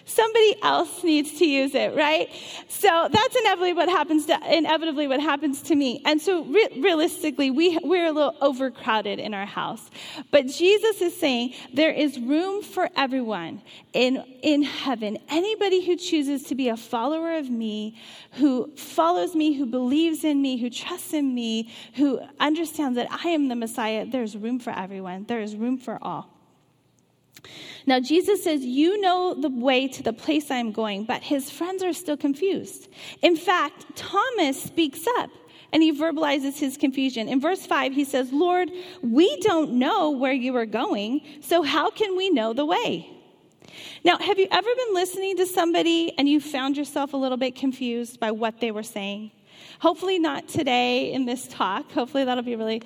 Somebody 0.05 0.55
else 0.62 1.03
needs 1.03 1.38
to 1.39 1.46
use 1.46 1.75
it, 1.75 1.96
right? 1.96 2.29
So 2.67 3.10
that's 3.12 3.36
inevitably 3.36 3.74
what 3.74 3.89
happens 3.89 4.25
to, 4.27 4.39
inevitably 4.58 5.08
what 5.08 5.20
happens 5.20 5.62
to 5.63 5.75
me. 5.75 6.01
And 6.05 6.22
so 6.22 6.43
re- 6.46 6.79
realistically, 6.79 7.51
we, 7.51 7.77
we're 7.84 8.08
a 8.08 8.12
little 8.12 8.36
overcrowded 8.41 9.20
in 9.20 9.34
our 9.34 9.46
house. 9.46 9.89
But 10.31 10.48
Jesus 10.48 11.01
is 11.01 11.17
saying 11.17 11.53
there 11.74 11.91
is 11.91 12.20
room 12.20 12.62
for 12.63 12.89
everyone 12.96 13.62
in, 13.93 14.24
in 14.41 14.63
heaven. 14.63 15.17
Anybody 15.29 15.86
who 15.86 15.96
chooses 15.96 16.43
to 16.43 16.55
be 16.55 16.70
a 16.70 16.77
follower 16.77 17.38
of 17.38 17.50
me, 17.50 17.98
who 18.34 18.75
follows 18.75 19.36
me, 19.36 19.53
who 19.53 19.65
believes 19.65 20.24
in 20.24 20.41
me, 20.41 20.58
who 20.58 20.70
trusts 20.70 21.13
in 21.13 21.34
me, 21.34 21.72
who 21.96 22.20
understands 22.39 22.96
that 22.96 23.08
I 23.12 23.29
am 23.29 23.48
the 23.48 23.55
Messiah, 23.55 24.05
there's 24.05 24.36
room 24.36 24.60
for 24.60 24.72
everyone. 24.72 25.25
There 25.25 25.41
is 25.41 25.55
room 25.55 25.77
for 25.77 25.98
all. 26.01 26.40
Now, 27.86 28.00
Jesus 28.00 28.43
says, 28.43 28.63
You 28.63 29.00
know 29.01 29.33
the 29.33 29.50
way 29.50 29.88
to 29.88 30.03
the 30.03 30.13
place 30.13 30.51
I 30.51 30.57
am 30.57 30.71
going, 30.71 31.05
but 31.05 31.24
his 31.24 31.50
friends 31.50 31.83
are 31.83 31.93
still 31.93 32.17
confused. 32.17 32.89
In 33.21 33.36
fact, 33.36 33.95
Thomas 33.95 34.62
speaks 34.62 35.05
up 35.19 35.29
and 35.74 35.81
he 35.81 35.91
verbalizes 35.91 36.60
his 36.60 36.77
confusion. 36.77 37.27
In 37.27 37.39
verse 37.39 37.65
5, 37.65 37.93
he 37.93 38.03
says, 38.03 38.31
Lord, 38.31 38.69
we 39.01 39.38
don't 39.39 39.74
know 39.74 40.12
where 40.12 40.33
you 40.33 40.55
are 40.57 40.65
going, 40.65 41.21
so 41.41 41.63
how 41.63 41.89
can 41.89 42.17
we 42.17 42.29
know 42.29 42.53
the 42.53 42.65
way? 42.65 43.10
Now, 44.03 44.17
have 44.17 44.38
you 44.38 44.48
ever 44.51 44.69
been 44.75 44.93
listening 44.93 45.38
to 45.38 45.45
somebody 45.45 46.13
and 46.17 46.27
you 46.27 46.41
found 46.41 46.75
yourself 46.75 47.13
a 47.13 47.17
little 47.17 47.38
bit 47.38 47.55
confused 47.55 48.19
by 48.19 48.31
what 48.31 48.60
they 48.60 48.71
were 48.71 48.83
saying? 48.83 49.31
Hopefully, 49.79 50.19
not 50.19 50.48
today 50.48 51.12
in 51.13 51.25
this 51.25 51.48
talk. 51.48 51.91
Hopefully, 51.91 52.25
that'll 52.25 52.43
be 52.43 52.55
really 52.55 52.81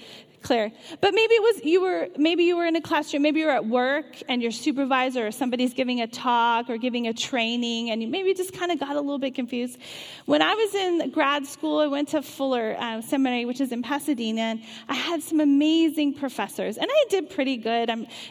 clear. 0.45 0.71
But 1.01 1.13
maybe 1.13 1.33
it 1.33 1.41
was 1.41 1.65
you 1.65 1.81
were 1.81 2.07
maybe 2.17 2.43
you 2.43 2.55
were 2.55 2.65
in 2.65 2.75
a 2.75 2.81
classroom, 2.81 3.23
maybe 3.23 3.39
you 3.41 3.47
were 3.47 3.51
at 3.51 3.65
work 3.65 4.05
and 4.29 4.41
your 4.41 4.51
supervisor 4.51 5.25
or 5.27 5.31
somebody's 5.31 5.73
giving 5.73 6.01
a 6.01 6.07
talk 6.07 6.69
or 6.69 6.77
giving 6.77 7.07
a 7.07 7.13
training, 7.13 7.89
and 7.89 8.01
you 8.01 8.07
maybe 8.07 8.33
just 8.33 8.53
kind 8.53 8.71
of 8.71 8.79
got 8.79 8.95
a 8.95 9.01
little 9.01 9.19
bit 9.19 9.33
confused. 9.33 9.79
When 10.25 10.41
I 10.41 10.53
was 10.53 10.75
in 10.75 11.09
grad 11.09 11.47
school, 11.47 11.79
I 11.79 11.87
went 11.87 12.09
to 12.09 12.21
Fuller 12.21 12.77
uh, 12.79 13.01
Seminary, 13.01 13.45
which 13.45 13.59
is 13.59 13.71
in 13.71 13.81
Pasadena, 13.81 14.41
and 14.41 14.61
I 14.87 14.93
had 14.93 15.23
some 15.23 15.39
amazing 15.39 16.13
professors, 16.13 16.77
and 16.77 16.87
I 16.89 17.05
did 17.09 17.29
pretty 17.31 17.57
good. 17.57 17.89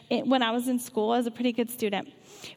When 0.09 0.43
I 0.43 0.53
was 0.53 0.69
in 0.69 0.79
school, 0.79 1.11
I 1.11 1.17
was 1.17 1.27
a 1.27 1.33
pretty 1.33 1.53
good 1.53 1.69
student. 1.69 2.09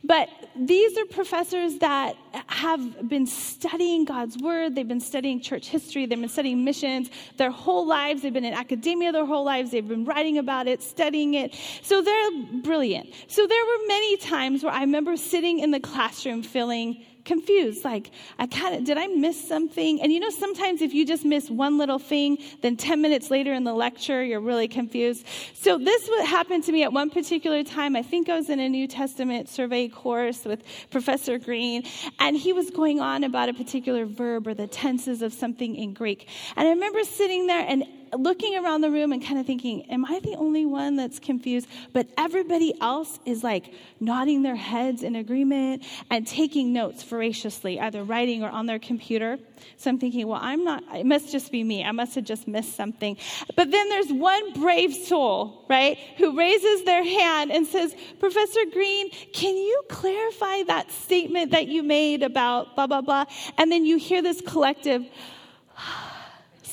But 0.04 0.30
these 0.56 0.98
are 0.98 1.06
professors 1.06 1.78
that 1.80 2.16
have 2.48 3.08
been 3.08 3.26
studying 3.26 4.06
God's 4.06 4.38
word. 4.38 4.76
They've 4.76 4.88
been 4.88 5.00
studying 5.00 5.42
church 5.42 5.68
history. 5.68 6.06
They've 6.06 6.20
been 6.20 6.30
studying 6.30 6.64
missions 6.64 7.10
their 7.38 7.52
whole 7.52 7.86
lives. 7.86 8.22
They've 8.22 8.34
been 8.34 8.46
in 8.46 8.54
academia 8.54 9.12
their 9.12 9.26
whole 9.26 9.44
lives. 9.44 9.72
They've 9.72 9.88
been 9.88 10.06
writing 10.06 10.38
about 10.38 10.68
it, 10.68 10.82
studying 10.82 11.34
it. 11.34 11.56
So 11.82 12.02
they're 12.02 12.32
brilliant. 12.64 13.14
So 13.28 13.46
there 13.46 13.66
were 13.66 13.88
many 13.88 14.18
times 14.18 14.64
where 14.64 14.74
I 14.74 14.82
remember 14.82 15.18
sitting 15.18 15.60
in 15.60 15.72
the 15.72 15.80
classroom 15.80 16.44
feeling 16.44 17.04
confused. 17.28 17.84
Like, 17.84 18.10
I 18.40 18.48
kind 18.48 18.76
of, 18.76 18.84
did 18.84 18.98
I 18.98 19.06
miss 19.08 19.48
something? 19.48 20.02
And 20.02 20.12
you 20.12 20.20
know, 20.20 20.32
sometimes 20.32 20.82
if 20.82 20.94
you 20.94 21.06
just 21.06 21.26
miss 21.26 21.50
one 21.50 21.78
little 21.78 22.00
thing, 22.00 22.40
then 22.62 22.76
10 22.76 23.02
minutes 23.02 23.30
later 23.30 23.54
in 23.54 23.64
the 23.64 23.74
lecture, 23.74 24.24
you're 24.24 24.40
really 24.40 24.68
confused. 24.68 25.26
So 25.54 25.78
this 25.78 26.10
would 26.10 26.26
happen 26.26 26.62
to 26.64 26.72
me 26.72 26.84
at 26.84 26.92
one 26.92 27.12
particular 27.12 27.64
time. 27.64 27.96
I 27.96 28.02
think 28.02 28.30
I 28.30 28.36
was 28.36 28.50
in 28.50 28.60
a 28.60 28.70
New 28.70 28.88
Testament 28.88 29.50
survey 29.50 29.88
course 29.90 30.46
with 30.46 30.64
Professor 30.90 31.38
Green, 31.38 31.84
and 32.20 32.36
he 32.36 32.54
was 32.54 32.72
going 32.72 33.00
on 33.00 33.24
about 33.24 33.50
a 33.50 33.54
particular 33.54 34.06
verb 34.06 34.48
or 34.48 34.54
the 34.54 34.68
tenses 34.68 35.22
of 35.22 35.34
something 35.34 35.76
in 35.76 35.94
Greek. 35.94 36.28
And 36.56 36.68
I 36.68 36.72
remember 36.72 37.04
sitting 37.04 37.48
there 37.48 37.66
and 37.68 37.84
looking 38.18 38.56
around 38.58 38.82
the 38.82 38.92
room 38.92 39.12
and 39.12 39.24
kind 39.24 39.40
of 39.40 39.46
thinking, 39.46 39.90
Am 39.92 40.06
I 40.06 40.20
the 40.20 40.36
only 40.36 40.66
one 40.66 40.96
that's 40.96 41.20
confused? 41.20 41.68
But 41.94 42.08
everybody 42.18 42.74
else 42.82 43.20
is 43.26 43.44
like 43.44 43.74
nodding 44.00 44.44
their 44.44 44.56
heads 44.56 45.04
in 45.04 45.16
agreement 45.16 45.84
and 46.10 46.26
taking 46.26 46.74
notes 46.74 47.04
voraciously, 47.04 47.80
either 47.80 48.04
writing 48.04 48.44
or 48.44 48.50
on 48.50 48.66
their 48.66 48.80
computer. 48.80 49.40
So 49.78 49.90
I'm 49.90 50.00
thinking, 50.00 50.28
Well, 50.28 50.40
I'm 50.42 50.64
not, 50.64 50.84
it 50.96 51.06
must 51.06 51.32
just 51.32 51.52
be 51.52 51.64
me. 51.64 51.84
I 51.84 51.92
must 51.92 52.16
have 52.16 52.24
just 52.24 52.48
missed 52.48 52.76
something. 52.76 53.18
But 53.56 53.72
then 53.72 53.90
there's 53.90 54.12
one 54.12 54.54
brave 54.54 54.94
soul, 54.94 55.66
right, 55.70 55.98
who 56.18 56.38
raises 56.38 56.84
their 56.84 57.04
hand 57.04 57.52
and 57.52 57.66
says, 57.66 57.96
Professor 58.20 58.62
Green, 58.72 59.10
can 59.34 59.56
you 59.56 59.84
clarify 59.90 60.64
that 60.64 60.92
statement 60.92 61.52
that 61.52 61.68
you 61.68 61.84
made 61.84 62.24
about 62.24 62.76
blah, 62.76 62.88
blah, 62.88 63.02
blah? 63.02 63.26
And 63.58 63.72
then 63.72 63.86
you 63.86 63.98
hear 63.98 64.22
this 64.22 64.42
collective, 64.42 65.06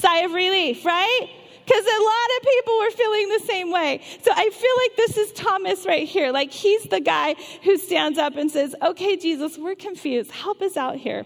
sigh 0.05 0.19
of 0.25 0.33
relief, 0.33 0.85
right? 0.85 1.29
Because 1.65 1.85
a 1.85 2.03
lot 2.03 2.37
of 2.37 2.43
people 2.43 2.79
were 2.79 2.91
feeling 2.91 3.29
the 3.31 3.45
same 3.47 3.71
way. 3.71 4.03
So 4.23 4.31
I 4.35 4.51
feel 4.51 4.77
like 4.83 4.97
this 4.97 5.17
is 5.17 5.33
Thomas 5.33 5.87
right 5.87 6.07
here. 6.07 6.31
Like 6.31 6.51
he's 6.51 6.83
the 6.85 7.01
guy 7.01 7.37
who 7.63 7.79
stands 7.79 8.19
up 8.19 8.37
and 8.37 8.51
says, 8.51 8.75
Okay, 8.83 9.17
Jesus, 9.17 9.57
we're 9.57 9.75
confused. 9.75 10.31
Help 10.31 10.61
us 10.61 10.77
out 10.77 10.97
here. 10.97 11.25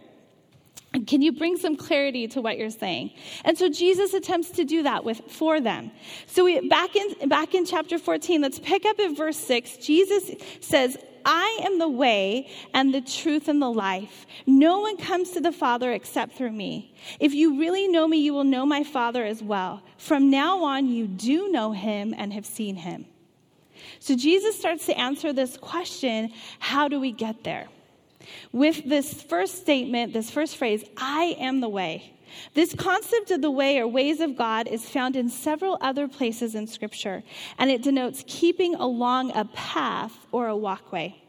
Can 1.06 1.20
you 1.20 1.32
bring 1.32 1.56
some 1.56 1.76
clarity 1.76 2.28
to 2.28 2.40
what 2.40 2.56
you're 2.56 2.70
saying? 2.70 3.10
And 3.44 3.58
so 3.58 3.68
Jesus 3.68 4.14
attempts 4.14 4.50
to 4.52 4.64
do 4.64 4.84
that 4.84 5.04
with 5.04 5.20
for 5.28 5.60
them. 5.60 5.90
So 6.26 6.44
we 6.44 6.66
back 6.68 6.96
in 6.96 7.28
back 7.28 7.54
in 7.54 7.66
chapter 7.66 7.98
14, 7.98 8.40
let's 8.40 8.58
pick 8.58 8.86
up 8.86 8.98
at 8.98 9.16
verse 9.16 9.36
6. 9.36 9.76
Jesus 9.78 10.30
says, 10.60 10.96
I 11.30 11.60
am 11.62 11.78
the 11.78 11.90
way 11.90 12.48
and 12.72 12.94
the 12.94 13.02
truth 13.02 13.48
and 13.48 13.60
the 13.60 13.70
life. 13.70 14.26
No 14.46 14.78
one 14.78 14.96
comes 14.96 15.32
to 15.32 15.42
the 15.42 15.52
Father 15.52 15.92
except 15.92 16.36
through 16.36 16.52
me. 16.52 16.94
If 17.20 17.34
you 17.34 17.60
really 17.60 17.86
know 17.86 18.08
me, 18.08 18.16
you 18.16 18.32
will 18.32 18.44
know 18.44 18.64
my 18.64 18.82
Father 18.82 19.26
as 19.26 19.42
well. 19.42 19.82
From 19.98 20.30
now 20.30 20.64
on, 20.64 20.88
you 20.88 21.06
do 21.06 21.50
know 21.50 21.72
him 21.72 22.14
and 22.16 22.32
have 22.32 22.46
seen 22.46 22.76
him. 22.76 23.04
So 24.00 24.16
Jesus 24.16 24.58
starts 24.58 24.86
to 24.86 24.98
answer 24.98 25.34
this 25.34 25.58
question 25.58 26.32
how 26.60 26.88
do 26.88 26.98
we 26.98 27.12
get 27.12 27.44
there? 27.44 27.68
With 28.50 28.88
this 28.88 29.22
first 29.22 29.58
statement, 29.58 30.14
this 30.14 30.30
first 30.30 30.56
phrase, 30.56 30.82
I 30.96 31.36
am 31.38 31.60
the 31.60 31.68
way. 31.68 32.14
This 32.54 32.74
concept 32.74 33.30
of 33.30 33.42
the 33.42 33.50
way 33.50 33.78
or 33.78 33.86
ways 33.86 34.20
of 34.20 34.36
God 34.36 34.68
is 34.68 34.88
found 34.88 35.16
in 35.16 35.28
several 35.28 35.78
other 35.80 36.08
places 36.08 36.54
in 36.54 36.66
Scripture, 36.66 37.22
and 37.58 37.70
it 37.70 37.82
denotes 37.82 38.24
keeping 38.26 38.74
along 38.74 39.32
a 39.36 39.44
path 39.46 40.26
or 40.32 40.48
a 40.48 40.56
walkway. 40.56 41.22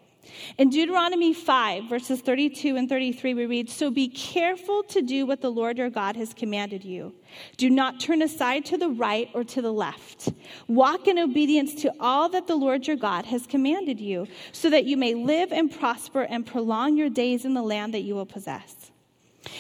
In 0.58 0.70
Deuteronomy 0.70 1.34
5, 1.34 1.86
verses 1.86 2.22
32 2.22 2.76
and 2.76 2.90
33, 2.90 3.34
we 3.34 3.46
read 3.46 3.70
So 3.70 3.90
be 3.90 4.08
careful 4.08 4.84
to 4.84 5.02
do 5.02 5.26
what 5.26 5.42
the 5.42 5.52
Lord 5.52 5.78
your 5.78 5.90
God 5.90 6.16
has 6.16 6.34
commanded 6.34 6.84
you. 6.84 7.14
Do 7.58 7.70
not 7.70 8.00
turn 8.00 8.22
aside 8.22 8.66
to 8.66 8.78
the 8.78 8.90
right 8.90 9.30
or 9.34 9.44
to 9.46 9.62
the 9.62 9.72
left. 9.72 10.30
Walk 10.68 11.08
in 11.08 11.18
obedience 11.18 11.74
to 11.82 11.94
all 12.00 12.30
that 12.30 12.48
the 12.48 12.56
Lord 12.56 12.88
your 12.88 12.98
God 12.98 13.26
has 13.26 13.48
commanded 13.48 14.00
you, 14.00 14.28
so 14.52 14.70
that 14.70 14.86
you 14.86 14.98
may 14.98 15.14
live 15.14 15.52
and 15.52 15.72
prosper 15.72 16.24
and 16.24 16.46
prolong 16.46 16.98
your 16.98 17.10
days 17.10 17.46
in 17.46 17.54
the 17.54 17.62
land 17.62 17.94
that 17.94 18.02
you 18.02 18.16
will 18.16 18.26
possess. 18.26 18.92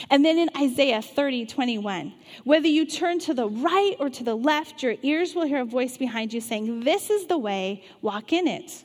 And 0.10 0.24
then 0.24 0.38
in 0.38 0.50
Isaiah 0.58 1.01
30, 1.01 1.46
21, 1.46 2.13
whether 2.43 2.67
you 2.67 2.86
turn 2.86 3.19
to 3.19 3.34
the 3.34 3.48
right 3.48 3.96
or 4.00 4.10
to 4.10 4.24
the 4.24 4.36
left, 4.36 4.84
your 4.84 4.96
ears 5.01 5.36
will 5.36 5.46
hear 5.46 5.62
a 5.62 5.65
voice 5.65 5.98
behind 5.98 6.34
you 6.34 6.41
saying, 6.41 6.81
This 6.81 7.10
is 7.10 7.27
the 7.27 7.38
way, 7.38 7.84
walk 8.01 8.34
in 8.34 8.48
it. 8.48 8.84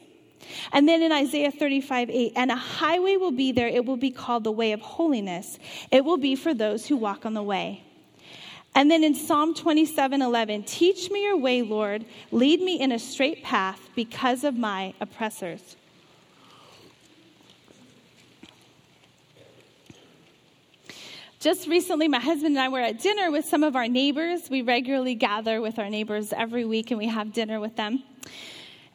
And 0.73 0.89
then 0.89 1.03
in 1.03 1.13
Isaiah 1.13 1.51
35, 1.51 2.11
8, 2.11 2.33
and 2.37 2.51
a 2.51 2.57
highway 2.57 3.17
will 3.17 3.31
be 3.31 3.53
there. 3.53 3.69
It 3.69 3.85
will 3.85 3.97
be 3.97 4.11
called 4.11 4.45
the 4.45 4.53
way 4.53 4.73
of 4.73 4.81
holiness. 4.81 5.59
It 5.91 6.05
will 6.05 6.19
be 6.19 6.37
for 6.37 6.53
those 6.53 6.87
who 6.87 6.97
walk 6.97 7.25
on 7.25 7.35
the 7.35 7.43
way. 7.43 7.83
And 8.75 8.91
then 8.91 9.05
in 9.05 9.15
Psalm 9.15 9.55
27, 9.55 10.21
11, 10.21 10.65
teach 10.65 11.11
me 11.11 11.23
your 11.23 11.37
way, 11.37 11.63
Lord. 11.63 12.05
Lead 12.33 12.61
me 12.61 12.81
in 12.81 12.91
a 12.93 12.99
straight 12.99 13.45
path 13.45 13.81
because 13.95 14.43
of 14.43 14.57
my 14.57 14.95
oppressors. 15.01 15.77
Just 21.45 21.69
recently, 21.69 22.09
my 22.09 22.21
husband 22.21 22.57
and 22.57 22.59
I 22.59 22.71
were 22.71 22.81
at 22.81 23.01
dinner 23.01 23.31
with 23.31 23.45
some 23.45 23.65
of 23.65 23.77
our 23.77 23.87
neighbors. 23.87 24.49
We 24.49 24.63
regularly 24.63 25.15
gather 25.15 25.61
with 25.61 25.79
our 25.79 25.91
neighbors 25.91 26.33
every 26.33 26.65
week 26.65 26.91
and 26.91 26.97
we 26.97 27.07
have 27.09 27.35
dinner 27.35 27.61
with 27.61 27.77
them. 27.77 28.03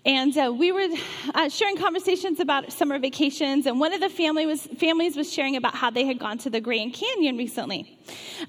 And 0.04 0.36
uh, 0.36 0.52
we 0.58 0.72
were 0.72 0.88
uh, 1.36 1.50
sharing 1.50 1.78
conversations 1.78 2.40
about 2.40 2.74
summer 2.74 2.98
vacations, 2.98 3.68
and 3.68 3.80
one 3.80 3.94
of 3.94 4.00
the 4.00 4.10
family 4.10 4.48
was, 4.48 4.64
families 4.64 5.16
was 5.16 5.32
sharing 5.32 5.58
about 5.58 5.76
how 5.76 5.92
they 5.92 6.06
had 6.06 6.18
gone 6.18 6.40
to 6.40 6.50
the 6.50 6.60
Grand 6.60 6.96
Canyon 6.96 7.38
recently. 7.38 7.99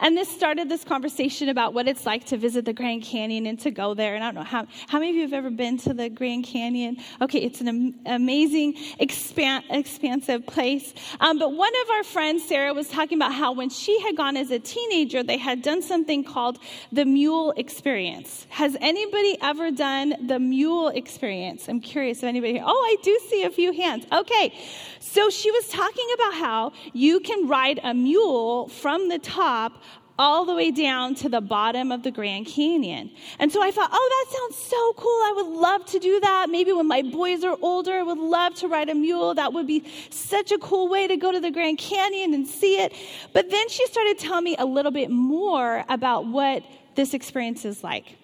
And 0.00 0.16
this 0.16 0.28
started 0.28 0.68
this 0.68 0.84
conversation 0.84 1.48
about 1.48 1.74
what 1.74 1.88
it's 1.88 2.06
like 2.06 2.24
to 2.26 2.36
visit 2.36 2.64
the 2.64 2.72
Grand 2.72 3.02
Canyon 3.02 3.46
and 3.46 3.58
to 3.60 3.70
go 3.70 3.94
there. 3.94 4.14
And 4.14 4.24
I 4.24 4.28
don't 4.28 4.36
know 4.36 4.44
how, 4.44 4.66
how 4.88 4.98
many 4.98 5.10
of 5.10 5.16
you 5.16 5.22
have 5.22 5.32
ever 5.32 5.50
been 5.50 5.78
to 5.78 5.94
the 5.94 6.08
Grand 6.08 6.44
Canyon? 6.44 6.96
Okay, 7.20 7.40
it's 7.40 7.60
an 7.60 7.68
am- 7.68 7.94
amazing, 8.06 8.74
expan- 9.00 9.64
expansive 9.70 10.46
place. 10.46 10.94
Um, 11.20 11.38
but 11.38 11.52
one 11.54 11.72
of 11.84 11.90
our 11.90 12.04
friends, 12.04 12.44
Sarah, 12.46 12.74
was 12.74 12.88
talking 12.88 13.18
about 13.18 13.34
how 13.34 13.52
when 13.52 13.70
she 13.70 14.00
had 14.00 14.16
gone 14.16 14.36
as 14.36 14.50
a 14.50 14.58
teenager, 14.58 15.22
they 15.22 15.38
had 15.38 15.62
done 15.62 15.82
something 15.82 16.24
called 16.24 16.58
the 16.92 17.04
Mule 17.04 17.52
Experience. 17.56 18.46
Has 18.50 18.76
anybody 18.80 19.36
ever 19.42 19.70
done 19.70 20.26
the 20.26 20.38
Mule 20.38 20.88
Experience? 20.88 21.68
I'm 21.68 21.80
curious 21.80 22.18
if 22.18 22.24
anybody. 22.24 22.60
Oh, 22.64 22.68
I 22.68 22.96
do 23.02 23.18
see 23.28 23.42
a 23.42 23.50
few 23.50 23.72
hands. 23.72 24.06
Okay. 24.12 24.54
So 25.00 25.30
she 25.30 25.50
was 25.50 25.68
talking 25.68 26.06
about 26.14 26.34
how 26.34 26.72
you 26.92 27.20
can 27.20 27.48
ride 27.48 27.80
a 27.82 27.94
mule 27.94 28.68
from 28.68 29.08
the 29.08 29.18
top 29.50 29.82
all 30.16 30.44
the 30.44 30.54
way 30.54 30.70
down 30.70 31.14
to 31.14 31.28
the 31.30 31.40
bottom 31.40 31.90
of 31.90 32.02
the 32.02 32.10
Grand 32.10 32.46
Canyon. 32.46 33.10
And 33.38 33.50
so 33.50 33.62
I 33.62 33.70
thought, 33.70 33.88
oh, 33.90 34.08
that 34.14 34.36
sounds 34.36 34.68
so 34.68 34.92
cool. 34.98 35.08
I 35.10 35.32
would 35.36 35.46
love 35.46 35.86
to 35.86 35.98
do 35.98 36.20
that. 36.20 36.50
Maybe 36.50 36.72
when 36.72 36.86
my 36.86 37.00
boys 37.00 37.42
are 37.42 37.56
older, 37.62 37.92
I 37.92 38.02
would 38.02 38.18
love 38.18 38.54
to 38.56 38.68
ride 38.68 38.90
a 38.90 38.94
mule. 38.94 39.34
That 39.34 39.54
would 39.54 39.66
be 39.66 39.82
such 40.10 40.52
a 40.52 40.58
cool 40.58 40.88
way 40.88 41.08
to 41.08 41.16
go 41.16 41.32
to 41.32 41.40
the 41.40 41.50
Grand 41.50 41.78
Canyon 41.78 42.34
and 42.34 42.46
see 42.46 42.74
it. 42.78 42.92
But 43.32 43.50
then 43.50 43.68
she 43.70 43.86
started 43.86 44.18
telling 44.18 44.44
me 44.44 44.56
a 44.58 44.66
little 44.66 44.92
bit 44.92 45.10
more 45.10 45.84
about 45.88 46.26
what 46.26 46.62
this 46.96 47.14
experience 47.14 47.64
is 47.64 47.82
like. 47.82 48.19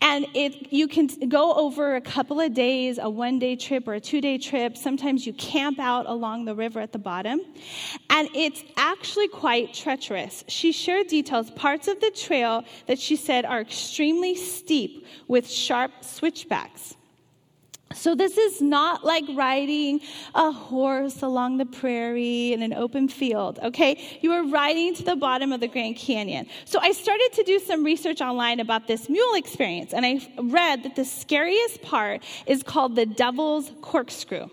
And 0.00 0.26
it, 0.34 0.72
you 0.72 0.88
can 0.88 1.08
go 1.28 1.54
over 1.54 1.96
a 1.96 2.00
couple 2.00 2.40
of 2.40 2.54
days, 2.54 2.98
a 2.98 3.08
one 3.08 3.38
day 3.38 3.56
trip 3.56 3.86
or 3.86 3.94
a 3.94 4.00
two 4.00 4.20
day 4.20 4.38
trip. 4.38 4.76
Sometimes 4.76 5.26
you 5.26 5.32
camp 5.34 5.78
out 5.78 6.06
along 6.06 6.44
the 6.44 6.54
river 6.54 6.80
at 6.80 6.92
the 6.92 6.98
bottom. 6.98 7.40
And 8.10 8.28
it's 8.34 8.62
actually 8.76 9.28
quite 9.28 9.74
treacherous. 9.74 10.44
She 10.48 10.72
shared 10.72 11.08
details, 11.08 11.50
parts 11.50 11.88
of 11.88 12.00
the 12.00 12.10
trail 12.10 12.64
that 12.86 12.98
she 12.98 13.16
said 13.16 13.44
are 13.44 13.60
extremely 13.60 14.34
steep 14.34 15.06
with 15.28 15.48
sharp 15.48 15.92
switchbacks. 16.02 16.96
So, 17.94 18.14
this 18.14 18.38
is 18.38 18.60
not 18.60 19.04
like 19.04 19.24
riding 19.34 20.00
a 20.34 20.50
horse 20.50 21.22
along 21.22 21.58
the 21.58 21.66
prairie 21.66 22.52
in 22.52 22.62
an 22.62 22.72
open 22.72 23.08
field, 23.08 23.58
okay? 23.62 24.18
You 24.20 24.32
are 24.32 24.44
riding 24.44 24.94
to 24.94 25.02
the 25.02 25.16
bottom 25.16 25.52
of 25.52 25.60
the 25.60 25.68
Grand 25.68 25.96
Canyon. 25.96 26.46
So, 26.64 26.78
I 26.80 26.92
started 26.92 27.30
to 27.34 27.42
do 27.42 27.58
some 27.58 27.84
research 27.84 28.20
online 28.20 28.60
about 28.60 28.86
this 28.86 29.08
mule 29.08 29.34
experience, 29.34 29.92
and 29.92 30.04
I 30.06 30.26
read 30.40 30.82
that 30.84 30.96
the 30.96 31.04
scariest 31.04 31.82
part 31.82 32.22
is 32.46 32.62
called 32.62 32.96
the 32.96 33.06
Devil's 33.06 33.72
Corkscrew. 33.80 34.48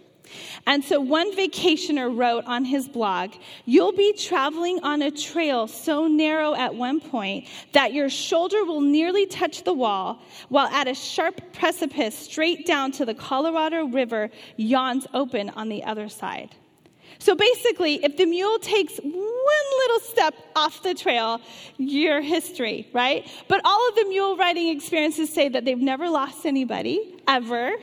And 0.65 0.83
so 0.83 0.99
one 0.99 1.35
vacationer 1.35 2.15
wrote 2.15 2.45
on 2.45 2.65
his 2.65 2.87
blog, 2.87 3.33
You'll 3.65 3.91
be 3.91 4.13
traveling 4.13 4.79
on 4.83 5.01
a 5.01 5.11
trail 5.11 5.67
so 5.67 6.07
narrow 6.07 6.53
at 6.55 6.75
one 6.75 6.99
point 6.99 7.47
that 7.73 7.93
your 7.93 8.09
shoulder 8.09 8.63
will 8.65 8.81
nearly 8.81 9.25
touch 9.25 9.63
the 9.63 9.73
wall, 9.73 10.21
while 10.49 10.67
at 10.67 10.87
a 10.87 10.93
sharp 10.93 11.53
precipice 11.53 12.17
straight 12.17 12.65
down 12.65 12.91
to 12.93 13.05
the 13.05 13.13
Colorado 13.13 13.85
River 13.85 14.29
yawns 14.57 15.07
open 15.13 15.49
on 15.51 15.69
the 15.69 15.83
other 15.83 16.09
side. 16.09 16.55
So 17.17 17.35
basically, 17.35 18.03
if 18.03 18.15
the 18.15 18.25
mule 18.25 18.59
takes 18.59 18.97
one 18.97 19.13
little 19.13 19.99
step 19.99 20.35
off 20.55 20.83
the 20.83 20.93
trail, 20.93 21.41
your 21.77 22.21
history, 22.21 22.87
right? 22.93 23.29
But 23.49 23.61
all 23.65 23.89
of 23.89 23.95
the 23.95 24.05
mule 24.05 24.37
riding 24.37 24.69
experiences 24.69 25.33
say 25.33 25.49
that 25.49 25.65
they've 25.65 25.77
never 25.77 26.09
lost 26.09 26.45
anybody, 26.45 27.21
ever. 27.27 27.73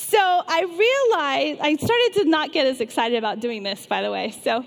So 0.00 0.18
I 0.18 0.62
realized, 0.62 1.60
I 1.60 1.76
started 1.76 2.10
to 2.14 2.24
not 2.24 2.52
get 2.52 2.66
as 2.66 2.80
excited 2.80 3.18
about 3.18 3.38
doing 3.38 3.62
this, 3.62 3.86
by 3.86 4.00
the 4.00 4.10
way. 4.10 4.30
So 4.42 4.64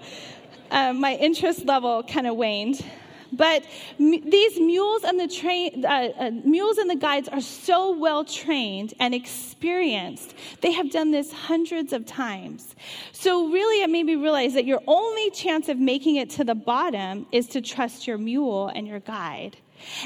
uh, 0.70 0.94
my 0.94 1.16
interest 1.16 1.66
level 1.66 2.04
kind 2.04 2.28
of 2.28 2.36
waned. 2.36 2.86
But 3.32 3.66
m- 4.00 4.30
these 4.30 4.60
mules 4.60 5.04
and 5.04 5.20
the 5.20 5.84
uh, 5.84 5.90
uh, 5.90 6.32
mules 6.46 6.78
and 6.78 6.88
the 6.88 6.96
guides 6.96 7.28
are 7.30 7.42
so 7.42 7.98
well 7.98 8.24
trained 8.24 8.94
and 9.00 9.16
experienced. 9.16 10.36
They 10.62 10.72
have 10.72 10.92
done 10.92 11.10
this 11.10 11.34
hundreds 11.34 11.94
of 11.94 12.06
times. 12.06 12.76
So 13.12 13.50
really, 13.50 13.82
it 13.82 13.90
made 13.90 14.06
me 14.06 14.16
realize 14.16 14.54
that 14.54 14.66
your 14.66 14.82
only 14.86 15.32
chance 15.32 15.68
of 15.68 15.80
making 15.80 16.18
it 16.18 16.30
to 16.32 16.44
the 16.44 16.56
bottom 16.56 17.26
is 17.32 17.48
to 17.48 17.62
trust 17.62 18.06
your 18.06 18.20
mule 18.20 18.68
and 18.68 18.88
your 18.88 19.00
guide. 19.00 19.58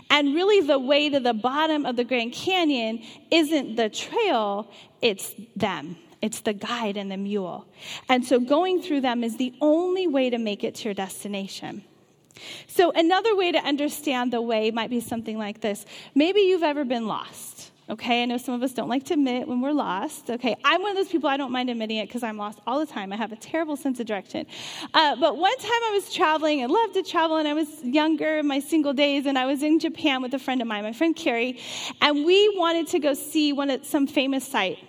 And 0.10 0.34
really, 0.34 0.66
the 0.66 0.80
way 0.80 1.10
to 1.10 1.20
the 1.20 1.34
bottom 1.34 1.86
of 1.86 1.96
the 1.96 2.04
Grand 2.04 2.34
Canyon 2.34 3.04
isn't 3.32 3.76
the 3.76 3.90
trail, 3.90 4.70
it's 5.02 5.34
them. 5.56 5.98
It's 6.22 6.42
the 6.42 6.54
guide 6.54 6.98
and 6.98 7.12
the 7.12 7.18
mule. 7.18 7.68
And 8.10 8.26
so 8.26 8.40
going 8.40 8.82
through 8.82 9.02
them 9.02 9.24
is 9.24 9.38
the 9.38 9.54
only 9.62 10.08
way 10.08 10.30
to 10.30 10.38
make 10.38 10.64
it 10.64 10.76
to 10.76 10.86
your 10.86 10.94
destination. 10.94 11.84
So, 12.68 12.92
another 12.92 13.36
way 13.36 13.52
to 13.52 13.60
understand 13.60 14.32
the 14.32 14.42
way 14.42 14.70
might 14.70 14.90
be 14.90 15.00
something 15.00 15.38
like 15.38 15.62
this. 15.62 15.86
Maybe 16.14 16.42
you've 16.42 16.64
ever 16.64 16.86
been 16.86 17.08
lost. 17.08 17.67
Okay, 17.90 18.22
I 18.22 18.26
know 18.26 18.38
some 18.38 18.54
of 18.54 18.64
us 18.64 18.74
don't 18.74 18.90
like 18.90 19.06
to 19.06 19.14
admit 19.14 19.48
when 19.48 19.62
we're 19.62 19.72
lost. 19.72 20.30
Okay, 20.30 20.58
I'm 20.66 20.82
one 20.82 20.92
of 20.92 20.98
those 20.98 21.08
people, 21.08 21.30
I 21.30 21.38
don't 21.38 21.54
mind 21.54 21.70
admitting 21.70 21.98
it 21.98 22.08
because 22.08 22.22
I'm 22.22 22.38
lost 22.38 22.60
all 22.68 22.80
the 22.80 22.86
time. 22.86 23.14
I 23.14 23.16
have 23.16 23.32
a 23.32 23.38
terrible 23.38 23.78
sense 23.78 24.02
of 24.02 24.06
direction. 24.06 24.46
Uh, 24.94 25.16
but 25.16 25.38
one 25.38 25.58
time 25.58 25.70
I 25.72 25.92
was 25.94 26.14
traveling, 26.14 26.62
I 26.62 26.66
loved 26.66 26.96
to 26.96 27.04
travel, 27.04 27.38
and 27.38 27.48
I 27.48 27.54
was 27.54 27.82
younger 27.84 28.40
in 28.40 28.48
my 28.48 28.60
single 28.60 28.92
days, 28.92 29.26
and 29.26 29.40
I 29.40 29.46
was 29.46 29.64
in 29.64 29.80
Japan 29.80 30.22
with 30.22 30.34
a 30.34 30.40
friend 30.40 30.62
of 30.62 30.68
mine, 30.68 30.84
my 30.84 30.92
friend 30.92 31.16
Carrie, 31.16 31.60
and 32.02 32.26
we 32.26 32.58
wanted 32.58 32.88
to 32.88 33.00
go 33.00 33.14
see 33.14 33.54
one 33.54 33.70
of 33.70 33.86
some 33.86 34.06
famous 34.06 34.46
site. 34.46 34.80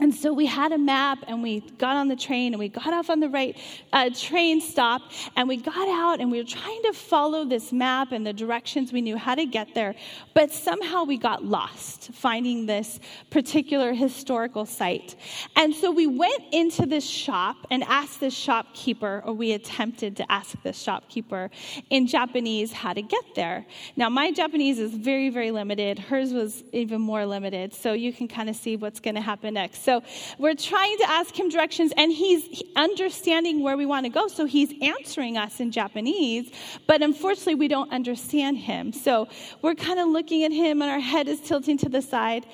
And 0.00 0.14
so 0.14 0.32
we 0.32 0.46
had 0.46 0.72
a 0.72 0.78
map 0.78 1.18
and 1.28 1.42
we 1.42 1.60
got 1.78 1.96
on 1.96 2.08
the 2.08 2.16
train 2.16 2.52
and 2.52 2.58
we 2.58 2.68
got 2.68 2.92
off 2.92 3.10
on 3.10 3.20
the 3.20 3.28
right 3.28 3.56
uh, 3.92 4.10
train 4.10 4.60
stop 4.60 5.02
and 5.36 5.48
we 5.48 5.58
got 5.58 5.88
out 5.88 6.20
and 6.20 6.30
we 6.30 6.38
were 6.38 6.48
trying 6.48 6.82
to 6.84 6.92
follow 6.92 7.44
this 7.44 7.72
map 7.72 8.12
and 8.12 8.26
the 8.26 8.32
directions 8.32 8.92
we 8.92 9.02
knew 9.02 9.16
how 9.16 9.34
to 9.34 9.44
get 9.44 9.74
there. 9.74 9.94
But 10.34 10.50
somehow 10.50 11.04
we 11.04 11.18
got 11.18 11.44
lost 11.44 12.12
finding 12.12 12.66
this 12.66 12.98
particular 13.30 13.92
historical 13.92 14.64
site. 14.64 15.16
And 15.56 15.74
so 15.74 15.90
we 15.90 16.06
went 16.06 16.42
into 16.52 16.86
this 16.86 17.08
shop 17.08 17.56
and 17.70 17.84
asked 17.84 18.20
this 18.20 18.34
shopkeeper, 18.34 19.22
or 19.26 19.34
we 19.34 19.52
attempted 19.52 20.16
to 20.16 20.32
ask 20.32 20.60
this 20.62 20.80
shopkeeper 20.80 21.50
in 21.90 22.06
Japanese 22.06 22.72
how 22.72 22.92
to 22.92 23.02
get 23.02 23.24
there. 23.34 23.66
Now, 23.96 24.08
my 24.08 24.32
Japanese 24.32 24.78
is 24.78 24.94
very, 24.94 25.28
very 25.28 25.50
limited. 25.50 25.98
Hers 25.98 26.32
was 26.32 26.64
even 26.72 27.00
more 27.00 27.26
limited. 27.26 27.74
So 27.74 27.92
you 27.92 28.12
can 28.12 28.28
kind 28.28 28.48
of 28.48 28.56
see 28.56 28.76
what's 28.76 29.00
going 29.00 29.16
to 29.16 29.20
happen 29.20 29.54
next. 29.54 29.82
So 29.90 30.04
we're 30.38 30.54
trying 30.54 30.98
to 30.98 31.10
ask 31.10 31.36
him 31.36 31.48
directions, 31.48 31.92
and 31.96 32.12
he's 32.12 32.62
understanding 32.76 33.60
where 33.60 33.76
we 33.76 33.86
want 33.86 34.06
to 34.06 34.08
go. 34.08 34.28
So 34.28 34.44
he's 34.44 34.72
answering 34.80 35.36
us 35.36 35.58
in 35.58 35.72
Japanese, 35.72 36.52
but 36.86 37.02
unfortunately, 37.02 37.56
we 37.56 37.66
don't 37.66 37.92
understand 37.92 38.58
him. 38.58 38.92
So 38.92 39.26
we're 39.62 39.74
kind 39.74 39.98
of 39.98 40.06
looking 40.06 40.44
at 40.44 40.52
him, 40.52 40.80
and 40.80 40.88
our 40.88 41.00
head 41.00 41.26
is 41.26 41.40
tilting 41.40 41.76
to 41.78 41.88
the 41.88 42.02
side. 42.02 42.46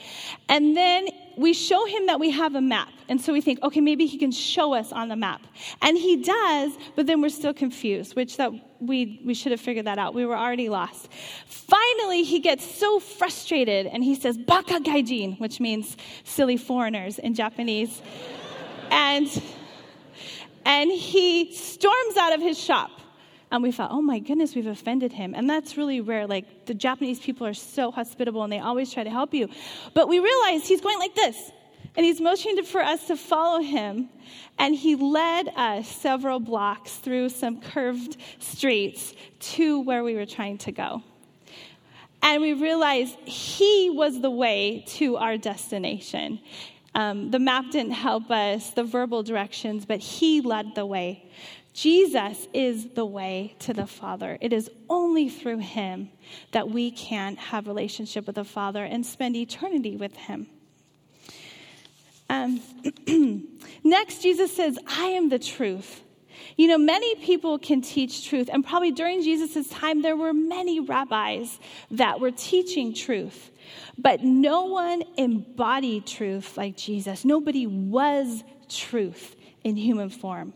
And 0.48 0.74
then 0.74 1.08
we 1.36 1.52
show 1.52 1.84
him 1.84 2.06
that 2.06 2.18
we 2.18 2.30
have 2.30 2.54
a 2.54 2.60
map. 2.60 2.88
And 3.08 3.20
so 3.20 3.32
we 3.32 3.40
think, 3.40 3.62
okay, 3.62 3.80
maybe 3.80 4.06
he 4.06 4.18
can 4.18 4.32
show 4.32 4.74
us 4.74 4.90
on 4.92 5.08
the 5.08 5.16
map. 5.16 5.46
And 5.82 5.96
he 5.96 6.22
does, 6.22 6.72
but 6.94 7.06
then 7.06 7.20
we're 7.20 7.28
still 7.28 7.54
confused, 7.54 8.16
which 8.16 8.36
that 8.38 8.52
we, 8.80 9.20
we 9.24 9.34
should 9.34 9.52
have 9.52 9.60
figured 9.60 9.86
that 9.86 9.98
out. 9.98 10.14
We 10.14 10.24
were 10.26 10.36
already 10.36 10.68
lost. 10.68 11.08
Finally, 11.46 12.22
he 12.24 12.40
gets 12.40 12.64
so 12.64 12.98
frustrated 12.98 13.86
and 13.86 14.02
he 14.02 14.14
says, 14.14 14.38
Baka 14.38 14.80
gaijin, 14.80 15.38
which 15.38 15.60
means 15.60 15.96
silly 16.24 16.56
foreigners 16.56 17.18
in 17.18 17.34
Japanese. 17.34 18.00
and, 18.90 19.28
and 20.64 20.90
he 20.90 21.52
storms 21.54 22.16
out 22.16 22.34
of 22.34 22.40
his 22.40 22.58
shop. 22.58 22.90
And 23.50 23.62
we 23.62 23.70
thought, 23.70 23.90
oh 23.92 24.02
my 24.02 24.18
goodness, 24.18 24.54
we've 24.54 24.66
offended 24.66 25.12
him. 25.12 25.34
And 25.34 25.48
that's 25.48 25.76
really 25.76 26.00
rare. 26.00 26.26
Like, 26.26 26.66
the 26.66 26.74
Japanese 26.74 27.20
people 27.20 27.46
are 27.46 27.54
so 27.54 27.90
hospitable 27.90 28.42
and 28.42 28.52
they 28.52 28.58
always 28.58 28.92
try 28.92 29.04
to 29.04 29.10
help 29.10 29.32
you. 29.32 29.48
But 29.94 30.08
we 30.08 30.18
realized 30.18 30.66
he's 30.66 30.80
going 30.80 30.98
like 30.98 31.14
this. 31.14 31.36
And 31.96 32.04
he's 32.04 32.20
motioning 32.20 32.62
for 32.64 32.82
us 32.82 33.06
to 33.06 33.16
follow 33.16 33.62
him. 33.62 34.10
And 34.58 34.74
he 34.74 34.96
led 34.96 35.48
us 35.56 35.88
several 35.88 36.40
blocks 36.40 36.94
through 36.96 37.28
some 37.30 37.60
curved 37.60 38.16
streets 38.38 39.14
to 39.40 39.80
where 39.80 40.02
we 40.02 40.14
were 40.14 40.26
trying 40.26 40.58
to 40.58 40.72
go. 40.72 41.02
And 42.22 42.42
we 42.42 42.52
realized 42.54 43.16
he 43.24 43.90
was 43.90 44.20
the 44.20 44.30
way 44.30 44.84
to 44.88 45.16
our 45.16 45.38
destination. 45.38 46.40
Um, 46.94 47.30
the 47.30 47.38
map 47.38 47.66
didn't 47.70 47.92
help 47.92 48.30
us, 48.30 48.70
the 48.70 48.82
verbal 48.82 49.22
directions, 49.22 49.84
but 49.84 50.00
he 50.00 50.40
led 50.40 50.74
the 50.74 50.86
way. 50.86 51.30
Jesus 51.76 52.48
is 52.54 52.88
the 52.94 53.04
way 53.04 53.54
to 53.58 53.74
the 53.74 53.86
Father. 53.86 54.38
It 54.40 54.54
is 54.54 54.70
only 54.88 55.28
through 55.28 55.58
him 55.58 56.08
that 56.52 56.70
we 56.70 56.90
can 56.90 57.36
have 57.36 57.66
relationship 57.66 58.26
with 58.26 58.36
the 58.36 58.44
Father 58.44 58.82
and 58.82 59.04
spend 59.04 59.36
eternity 59.36 59.94
with 59.94 60.16
him. 60.16 60.46
Um, 62.30 62.62
next, 63.84 64.22
Jesus 64.22 64.56
says, 64.56 64.78
I 64.88 65.08
am 65.08 65.28
the 65.28 65.38
truth. 65.38 66.02
You 66.56 66.68
know, 66.68 66.78
many 66.78 67.14
people 67.16 67.58
can 67.58 67.82
teach 67.82 68.26
truth, 68.26 68.48
and 68.50 68.64
probably 68.64 68.90
during 68.90 69.22
Jesus' 69.22 69.68
time, 69.68 70.00
there 70.00 70.16
were 70.16 70.32
many 70.32 70.80
rabbis 70.80 71.58
that 71.90 72.20
were 72.20 72.30
teaching 72.30 72.94
truth. 72.94 73.50
But 73.98 74.24
no 74.24 74.64
one 74.64 75.02
embodied 75.18 76.06
truth 76.06 76.56
like 76.56 76.78
Jesus. 76.78 77.22
Nobody 77.22 77.66
was 77.66 78.44
truth 78.66 79.36
in 79.62 79.76
human 79.76 80.08
form. 80.08 80.54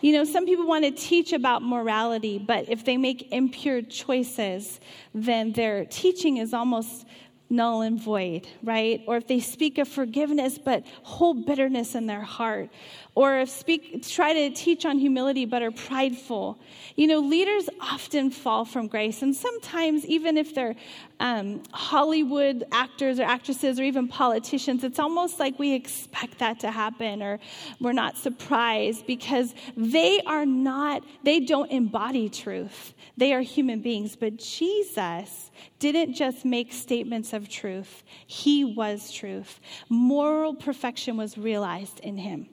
You 0.00 0.12
know, 0.12 0.24
some 0.24 0.46
people 0.46 0.66
want 0.66 0.84
to 0.84 0.90
teach 0.90 1.32
about 1.32 1.62
morality, 1.62 2.38
but 2.38 2.68
if 2.68 2.84
they 2.84 2.96
make 2.96 3.32
impure 3.32 3.82
choices, 3.82 4.80
then 5.14 5.52
their 5.52 5.84
teaching 5.84 6.38
is 6.38 6.52
almost 6.52 7.06
null 7.50 7.82
and 7.82 8.00
void, 8.00 8.48
right? 8.62 9.02
Or 9.06 9.16
if 9.16 9.26
they 9.26 9.40
speak 9.40 9.78
of 9.78 9.88
forgiveness 9.88 10.58
but 10.58 10.84
hold 11.02 11.46
bitterness 11.46 11.94
in 11.94 12.06
their 12.06 12.22
heart, 12.22 12.70
or 13.14 13.46
speak 13.46 14.06
try 14.08 14.32
to 14.32 14.50
teach 14.50 14.84
on 14.84 14.98
humility 14.98 15.44
but 15.44 15.62
are 15.62 15.70
prideful. 15.70 16.58
You 16.96 17.06
know, 17.06 17.20
leaders 17.20 17.68
often 17.80 18.30
fall 18.30 18.64
from 18.64 18.88
grace, 18.88 19.22
and 19.22 19.34
sometimes 19.34 20.04
even 20.06 20.36
if 20.36 20.54
they're 20.54 20.74
um, 21.20 21.62
Hollywood 21.72 22.64
actors 22.72 23.20
or 23.20 23.22
actresses 23.22 23.78
or 23.78 23.84
even 23.84 24.08
politicians, 24.08 24.82
it's 24.82 24.98
almost 24.98 25.38
like 25.38 25.58
we 25.58 25.74
expect 25.74 26.38
that 26.38 26.60
to 26.60 26.70
happen, 26.70 27.22
or 27.22 27.38
we're 27.80 27.92
not 27.92 28.16
surprised 28.16 29.06
because 29.06 29.54
they 29.76 30.20
are 30.26 30.46
not, 30.46 31.02
they 31.22 31.40
don't 31.40 31.70
embody 31.70 32.28
truth. 32.28 32.94
They 33.16 33.32
are 33.32 33.42
human 33.42 33.80
beings, 33.80 34.16
but 34.16 34.38
Jesus 34.38 35.52
didn't 35.78 36.14
just 36.14 36.44
make 36.44 36.72
statements 36.72 37.32
of 37.32 37.48
truth, 37.48 38.02
he 38.26 38.64
was 38.64 39.12
truth. 39.12 39.60
Moral 39.88 40.54
perfection 40.54 41.16
was 41.16 41.38
realized 41.38 42.00
in 42.00 42.16
him. 42.16 42.48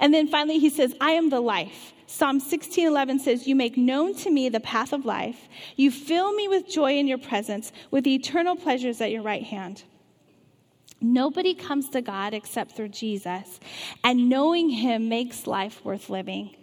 And 0.00 0.12
then 0.14 0.28
finally, 0.28 0.58
he 0.58 0.70
says, 0.70 0.94
I 1.00 1.12
am 1.12 1.30
the 1.30 1.40
life. 1.40 1.92
Psalm 2.06 2.40
16:11 2.40 3.20
says, 3.20 3.46
"You 3.46 3.54
make 3.54 3.76
known 3.76 4.14
to 4.14 4.30
me 4.30 4.48
the 4.48 4.60
path 4.60 4.94
of 4.94 5.04
life. 5.04 5.46
You 5.76 5.90
fill 5.90 6.32
me 6.32 6.48
with 6.48 6.66
joy 6.66 6.96
in 6.96 7.06
your 7.06 7.18
presence, 7.18 7.70
with 7.90 8.06
eternal 8.06 8.56
pleasures 8.56 9.02
at 9.02 9.10
your 9.10 9.20
right 9.20 9.42
hand." 9.42 9.82
Nobody 11.02 11.52
comes 11.52 11.90
to 11.90 12.00
God 12.00 12.32
except 12.32 12.72
through 12.72 12.88
Jesus, 12.88 13.60
and 14.02 14.30
knowing 14.30 14.70
him 14.70 15.10
makes 15.10 15.46
life 15.46 15.84
worth 15.84 16.08
living. 16.08 16.56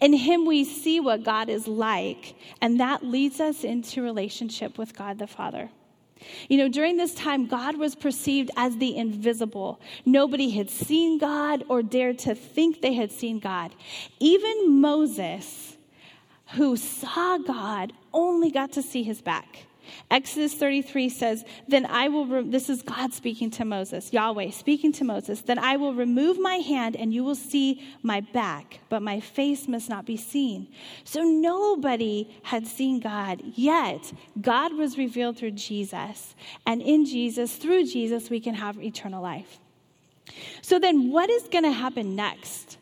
In 0.00 0.14
him 0.14 0.46
we 0.46 0.64
see 0.64 0.98
what 0.98 1.24
God 1.24 1.50
is 1.50 1.68
like, 1.68 2.34
and 2.62 2.80
that 2.80 3.04
leads 3.04 3.38
us 3.38 3.64
into 3.64 4.00
relationship 4.00 4.78
with 4.78 4.96
God 4.96 5.18
the 5.18 5.26
Father. 5.26 5.70
You 6.48 6.58
know, 6.58 6.68
during 6.68 6.96
this 6.96 7.14
time, 7.14 7.46
God 7.46 7.76
was 7.76 7.94
perceived 7.94 8.50
as 8.56 8.76
the 8.78 8.96
invisible. 8.96 9.80
Nobody 10.04 10.50
had 10.50 10.70
seen 10.70 11.18
God 11.18 11.64
or 11.68 11.82
dared 11.82 12.18
to 12.20 12.34
think 12.34 12.80
they 12.80 12.94
had 12.94 13.12
seen 13.12 13.38
God. 13.38 13.74
Even 14.18 14.80
Moses, 14.80 15.76
who 16.54 16.76
saw 16.76 17.38
God, 17.38 17.92
only 18.12 18.50
got 18.50 18.72
to 18.72 18.82
see 18.82 19.02
his 19.02 19.20
back. 19.20 19.66
Exodus 20.10 20.54
33 20.54 21.08
says, 21.08 21.44
Then 21.68 21.86
I 21.86 22.08
will, 22.08 22.26
re- 22.26 22.48
this 22.48 22.68
is 22.68 22.82
God 22.82 23.12
speaking 23.12 23.50
to 23.52 23.64
Moses, 23.64 24.12
Yahweh 24.12 24.50
speaking 24.50 24.92
to 24.92 25.04
Moses, 25.04 25.40
then 25.40 25.58
I 25.58 25.76
will 25.76 25.94
remove 25.94 26.38
my 26.38 26.56
hand 26.56 26.96
and 26.96 27.12
you 27.12 27.24
will 27.24 27.34
see 27.34 27.82
my 28.02 28.20
back, 28.20 28.80
but 28.88 29.02
my 29.02 29.20
face 29.20 29.68
must 29.68 29.88
not 29.88 30.06
be 30.06 30.16
seen. 30.16 30.68
So 31.04 31.22
nobody 31.22 32.28
had 32.42 32.66
seen 32.66 33.00
God, 33.00 33.42
yet 33.54 34.12
God 34.40 34.74
was 34.74 34.98
revealed 34.98 35.36
through 35.36 35.52
Jesus. 35.52 36.34
And 36.66 36.82
in 36.82 37.04
Jesus, 37.04 37.56
through 37.56 37.86
Jesus, 37.86 38.30
we 38.30 38.40
can 38.40 38.54
have 38.54 38.78
eternal 38.82 39.22
life. 39.22 39.60
So 40.62 40.78
then, 40.78 41.10
what 41.10 41.30
is 41.30 41.44
going 41.44 41.64
to 41.64 41.72
happen 41.72 42.16
next? 42.16 42.78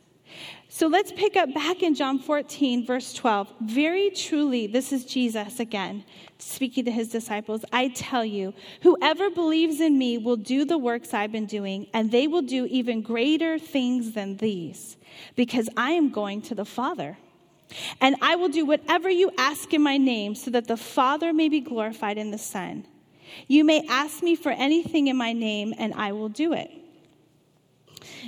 So 0.74 0.88
let's 0.88 1.12
pick 1.12 1.36
up 1.36 1.54
back 1.54 1.84
in 1.84 1.94
John 1.94 2.18
14, 2.18 2.84
verse 2.84 3.12
12. 3.12 3.48
Very 3.60 4.10
truly, 4.10 4.66
this 4.66 4.92
is 4.92 5.04
Jesus 5.04 5.60
again 5.60 6.02
speaking 6.38 6.84
to 6.86 6.90
his 6.90 7.10
disciples. 7.10 7.64
I 7.72 7.90
tell 7.90 8.24
you, 8.24 8.54
whoever 8.82 9.30
believes 9.30 9.80
in 9.80 9.96
me 9.96 10.18
will 10.18 10.34
do 10.34 10.64
the 10.64 10.76
works 10.76 11.14
I've 11.14 11.30
been 11.30 11.46
doing, 11.46 11.86
and 11.94 12.10
they 12.10 12.26
will 12.26 12.42
do 12.42 12.66
even 12.66 13.02
greater 13.02 13.56
things 13.56 14.14
than 14.14 14.38
these, 14.38 14.96
because 15.36 15.68
I 15.76 15.92
am 15.92 16.10
going 16.10 16.42
to 16.42 16.56
the 16.56 16.64
Father. 16.64 17.18
And 18.00 18.16
I 18.20 18.34
will 18.34 18.48
do 18.48 18.66
whatever 18.66 19.08
you 19.08 19.30
ask 19.38 19.72
in 19.72 19.80
my 19.80 19.96
name, 19.96 20.34
so 20.34 20.50
that 20.50 20.66
the 20.66 20.76
Father 20.76 21.32
may 21.32 21.48
be 21.48 21.60
glorified 21.60 22.18
in 22.18 22.32
the 22.32 22.36
Son. 22.36 22.84
You 23.46 23.62
may 23.62 23.86
ask 23.86 24.24
me 24.24 24.34
for 24.34 24.50
anything 24.50 25.06
in 25.06 25.16
my 25.16 25.34
name, 25.34 25.72
and 25.78 25.94
I 25.94 26.10
will 26.10 26.30
do 26.30 26.52
it. 26.52 26.68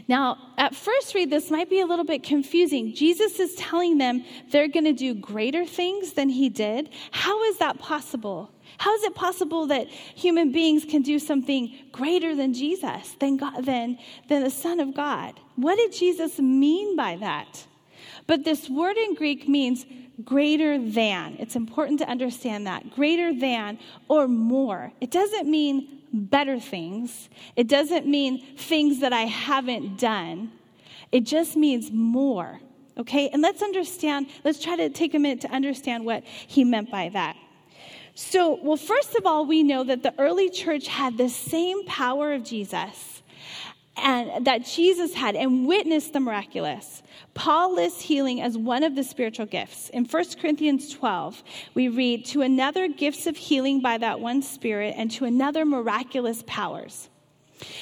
Now, 0.09 0.39
at 0.59 0.75
first 0.75 1.15
read, 1.15 1.31
this 1.31 1.51
might 1.51 1.71
be 1.71 1.81
a 1.81 1.87
little 1.87 2.05
bit 2.05 2.23
confusing. 2.23 2.95
Jesus 2.95 3.39
is 3.41 3.55
telling 3.55 3.99
them 3.99 4.25
they're 4.51 4.69
going 4.69 4.85
to 4.85 4.93
do 4.93 5.15
greater 5.15 5.65
things 5.65 6.13
than 6.13 6.29
he 6.29 6.49
did. 6.49 6.91
How 7.11 7.43
is 7.45 7.59
that 7.59 7.79
possible? 7.79 8.51
How 8.79 8.95
is 8.95 9.05
it 9.05 9.15
possible 9.15 9.67
that 9.69 9.89
human 9.89 10.53
beings 10.53 10.85
can 10.85 11.03
do 11.03 11.19
something 11.19 11.75
greater 11.93 12.35
than 12.35 12.53
Jesus, 12.53 13.17
than, 13.19 13.37
God, 13.37 13.65
than, 13.65 13.99
than 14.29 14.43
the 14.43 14.51
Son 14.51 14.81
of 14.81 14.95
God? 14.95 15.41
What 15.57 15.77
did 15.77 15.93
Jesus 15.93 16.39
mean 16.39 16.97
by 16.97 17.17
that? 17.17 17.67
But 18.27 18.45
this 18.45 18.69
word 18.69 18.97
in 18.97 19.15
Greek 19.15 19.49
means 19.49 19.87
greater 20.25 20.79
than. 20.79 21.37
It's 21.39 21.57
important 21.57 21.99
to 22.01 22.09
understand 22.09 22.67
that. 22.67 22.95
Greater 22.95 23.39
than 23.39 23.79
or 24.09 24.29
more. 24.29 24.93
It 25.01 25.11
doesn't 25.11 25.49
mean 25.49 26.01
better 26.13 26.59
things. 26.59 27.29
It 27.57 27.69
doesn't 27.69 28.07
mean 28.07 28.45
things 28.57 29.01
that 29.01 29.13
I 29.13 29.23
haven't 29.23 29.99
done. 29.99 30.53
It 31.13 31.25
just 31.25 31.57
means 31.57 31.91
more. 31.91 32.61
Okay? 32.99 33.29
And 33.29 33.43
let's 33.43 33.63
understand, 33.63 34.29
let's 34.45 34.63
try 34.63 34.77
to 34.77 34.89
take 34.89 35.15
a 35.15 35.19
minute 35.19 35.43
to 35.43 35.51
understand 35.51 36.05
what 36.05 36.25
he 36.25 36.65
meant 36.65 36.91
by 36.91 37.11
that. 37.11 37.37
So, 38.15 38.59
well, 38.63 38.79
first 38.79 39.15
of 39.15 39.27
all, 39.27 39.45
we 39.45 39.63
know 39.63 39.85
that 39.85 40.03
the 40.03 40.15
early 40.19 40.49
church 40.49 40.87
had 40.87 41.19
the 41.19 41.29
same 41.29 41.85
power 41.85 42.33
of 42.33 42.45
Jesus 42.45 43.23
and 43.99 44.47
that 44.47 44.65
Jesus 44.65 45.13
had 45.13 45.37
and 45.37 45.67
witnessed 45.67 46.15
the 46.15 46.21
miraculous. 46.21 47.03
Paul 47.37 47.75
lists 47.75 48.01
healing 48.01 48.41
as 48.41 48.57
one 48.57 48.83
of 48.83 48.95
the 48.95 49.05
spiritual 49.05 49.45
gifts. 49.45 49.91
In 49.91 50.07
1 50.07 50.25
Corinthians 50.41 50.91
12, 50.91 51.45
we 51.75 51.89
read, 51.89 52.25
To 52.27 52.41
another 52.41 52.89
gifts 52.89 53.27
of 53.27 53.37
healing 53.37 53.83
by 53.83 53.99
that 53.99 54.21
one 54.21 54.41
Spirit, 54.41 54.95
and 54.97 55.11
to 55.13 55.27
another 55.27 55.67
miraculous 55.67 56.43
powers. 56.47 57.11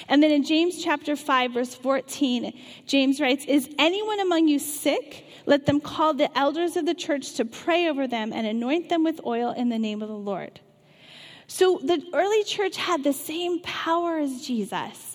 And 0.09 0.23
then 0.23 0.33
in 0.33 0.45
James 0.45 0.83
chapter 0.83 1.15
5, 1.15 1.53
verse 1.53 1.75
14, 1.75 2.53
James 2.87 3.21
writes, 3.21 3.45
Is 3.45 3.71
anyone 3.79 4.19
among 4.19 4.49
you 4.49 4.59
sick? 4.59 5.25
Let 5.47 5.67
them 5.67 5.81
call 5.81 6.15
the 6.15 6.37
elders 6.37 6.77
of 6.77 6.85
the 6.85 6.95
church 6.95 7.35
to 7.35 7.45
pray 7.45 7.89
over 7.89 8.09
them 8.09 8.33
and 8.33 8.47
anoint 8.47 8.89
them 8.89 9.05
with 9.05 9.21
oil 9.25 9.53
in 9.53 9.69
the 9.69 9.79
name 9.79 10.03
of 10.03 10.09
the 10.09 10.15
Lord. 10.15 10.61
So 11.47 11.79
the 11.83 12.03
early 12.13 12.43
church 12.43 12.77
had 12.77 13.05
the 13.05 13.13
same 13.13 13.61
power 13.61 14.19
as 14.19 14.45
Jesus 14.45 15.14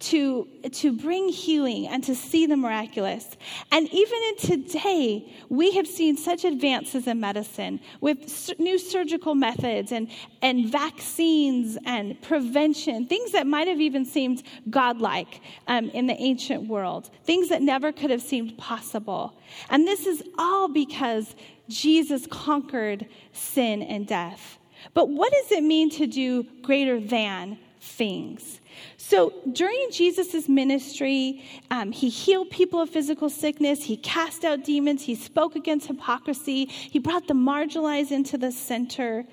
to, 0.00 0.48
to 0.72 0.92
bring 0.92 1.28
healing 1.28 1.86
and 1.86 2.02
to 2.04 2.14
see 2.14 2.46
the 2.46 2.56
miraculous. 2.56 3.36
And 3.70 3.86
even 3.92 4.18
in 4.28 4.36
today, 4.36 5.32
we 5.50 5.72
have 5.72 5.86
seen 5.86 6.16
such 6.16 6.44
advances 6.44 7.06
in 7.06 7.20
medicine 7.20 7.80
with 8.00 8.50
new 8.58 8.78
surgical 8.78 9.34
methods 9.34 9.92
and, 9.92 10.08
and 10.40 10.70
vaccines 10.70 11.76
and 11.84 12.20
prevention, 12.22 13.06
things 13.06 13.32
that 13.32 13.46
might 13.46 13.68
have 13.68 13.80
even 13.80 14.06
seemed 14.06 14.42
godlike 14.70 15.42
um, 15.66 15.90
in 15.90 16.06
the 16.06 16.16
ancient 16.18 16.66
world, 16.66 17.10
things 17.24 17.50
that 17.50 17.60
never 17.60 17.92
could 17.92 18.10
have 18.10 18.22
seemed 18.22 18.56
possible. 18.56 19.38
And 19.68 19.86
this 19.86 20.06
is 20.06 20.22
all 20.38 20.68
because 20.68 21.34
Jesus 21.68 22.26
conquered 22.26 23.06
sin 23.32 23.82
and 23.82 24.06
death. 24.06 24.58
But 24.94 25.10
what 25.10 25.30
does 25.30 25.52
it 25.52 25.62
mean 25.62 25.90
to 25.90 26.06
do 26.06 26.44
greater 26.62 26.98
than 26.98 27.58
things? 27.80 28.59
So 28.96 29.32
during 29.52 29.88
Jesus' 29.90 30.48
ministry, 30.48 31.42
um, 31.70 31.92
he 31.92 32.08
healed 32.08 32.50
people 32.50 32.80
of 32.80 32.90
physical 32.90 33.28
sickness, 33.28 33.84
he 33.84 33.96
cast 33.96 34.44
out 34.44 34.64
demons, 34.64 35.02
he 35.02 35.14
spoke 35.14 35.56
against 35.56 35.86
hypocrisy, 35.86 36.66
he 36.66 36.98
brought 36.98 37.26
the 37.26 37.34
marginalized 37.34 38.10
into 38.10 38.38
the 38.38 38.52
center. 38.52 39.24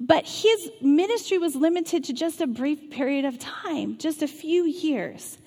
But 0.00 0.24
his 0.26 0.70
ministry 0.80 1.38
was 1.38 1.56
limited 1.56 2.04
to 2.04 2.12
just 2.12 2.40
a 2.40 2.46
brief 2.46 2.90
period 2.90 3.24
of 3.24 3.38
time, 3.38 3.98
just 3.98 4.22
a 4.22 4.28
few 4.28 4.64
years. 4.64 5.38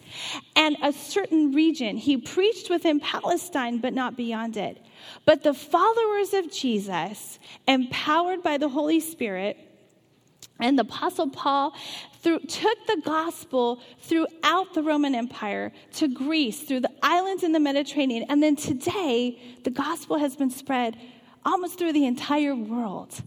And 0.57 0.75
a 0.83 0.91
certain 0.91 1.53
region. 1.53 1.95
He 1.95 2.17
preached 2.17 2.69
within 2.69 2.99
Palestine, 2.99 3.77
but 3.77 3.93
not 3.93 4.17
beyond 4.17 4.57
it. 4.57 4.83
But 5.25 5.43
the 5.43 5.53
followers 5.53 6.33
of 6.33 6.51
Jesus, 6.51 7.39
empowered 7.65 8.43
by 8.43 8.57
the 8.57 8.67
Holy 8.67 8.99
Spirit, 8.99 9.57
and 10.61 10.77
the 10.77 10.83
Apostle 10.83 11.29
Paul 11.29 11.73
through, 12.21 12.39
took 12.39 12.85
the 12.87 13.01
gospel 13.03 13.81
throughout 13.99 14.73
the 14.73 14.83
Roman 14.83 15.15
Empire 15.15 15.71
to 15.93 16.07
Greece, 16.07 16.61
through 16.61 16.81
the 16.81 16.91
islands 17.01 17.43
in 17.43 17.51
the 17.51 17.59
Mediterranean. 17.59 18.25
And 18.29 18.41
then 18.41 18.55
today, 18.55 19.39
the 19.63 19.71
gospel 19.71 20.17
has 20.17 20.35
been 20.35 20.51
spread 20.51 20.97
almost 21.43 21.77
through 21.77 21.93
the 21.93 22.05
entire 22.05 22.55
world. 22.55 23.21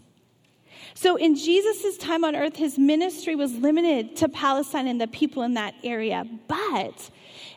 So 0.95 1.17
in 1.17 1.35
Jesus' 1.35 1.97
time 1.97 2.25
on 2.25 2.37
earth, 2.37 2.57
his 2.57 2.79
ministry 2.79 3.35
was 3.35 3.53
limited 3.53 4.17
to 4.17 4.29
Palestine 4.29 4.87
and 4.87 5.01
the 5.01 5.09
people 5.09 5.43
in 5.43 5.55
that 5.55 5.75
area. 5.83 6.25
But 6.47 7.11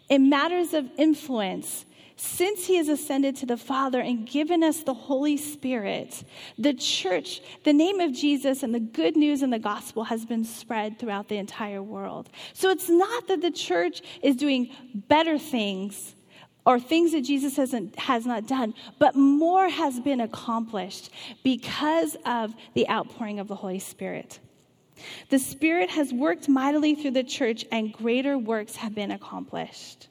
in 0.10 0.30
matters 0.30 0.74
of 0.74 0.90
influence, 0.98 1.86
since 2.18 2.66
he 2.66 2.76
has 2.76 2.90
ascended 2.90 3.36
to 3.38 3.46
the 3.46 3.58
Father 3.58 4.02
and 4.02 4.28
given 4.28 4.64
us 4.64 4.82
the 4.84 4.94
Holy 4.94 5.38
Spirit, 5.38 6.24
the 6.58 6.74
church, 6.74 7.42
the 7.64 7.74
name 7.74 8.00
of 8.00 8.12
Jesus 8.12 8.64
and 8.64 8.74
the 8.74 8.80
good 8.80 9.16
news 9.16 9.44
and 9.44 9.54
the 9.54 9.60
gospel 9.60 10.04
has 10.04 10.26
been 10.26 10.44
spread 10.44 10.98
throughout 10.98 11.30
the 11.30 11.38
entire 11.38 11.82
world. 11.82 12.30
So 12.54 12.70
it's 12.70 12.90
not 12.90 13.28
that 13.28 13.42
the 13.42 13.52
church 13.52 14.02
is 14.24 14.36
doing 14.36 14.72
better 14.94 15.38
things 15.38 16.16
or 16.66 16.80
things 16.80 17.14
that 17.14 17.22
Jesus 17.22 17.56
hasn't, 17.56 17.98
has 17.98 18.26
not 18.26 18.48
done, 18.48 18.74
but 19.00 19.16
more 19.16 19.70
has 19.70 20.00
been 20.00 20.20
accomplished 20.20 21.12
because 21.44 22.18
of 22.26 22.54
the 22.74 22.90
outpouring 22.90 23.40
of 23.40 23.48
the 23.48 23.56
Holy 23.56 23.80
Spirit. 23.80 24.40
The 25.30 25.40
Spirit 25.40 25.92
has 25.92 26.12
worked 26.12 26.50
mightily 26.50 26.96
through 26.96 27.12
the 27.12 27.24
church, 27.24 27.64
and 27.72 27.94
greater 27.94 28.38
works 28.38 28.76
have 28.76 28.96
been 28.96 29.12
accomplished. 29.12 30.10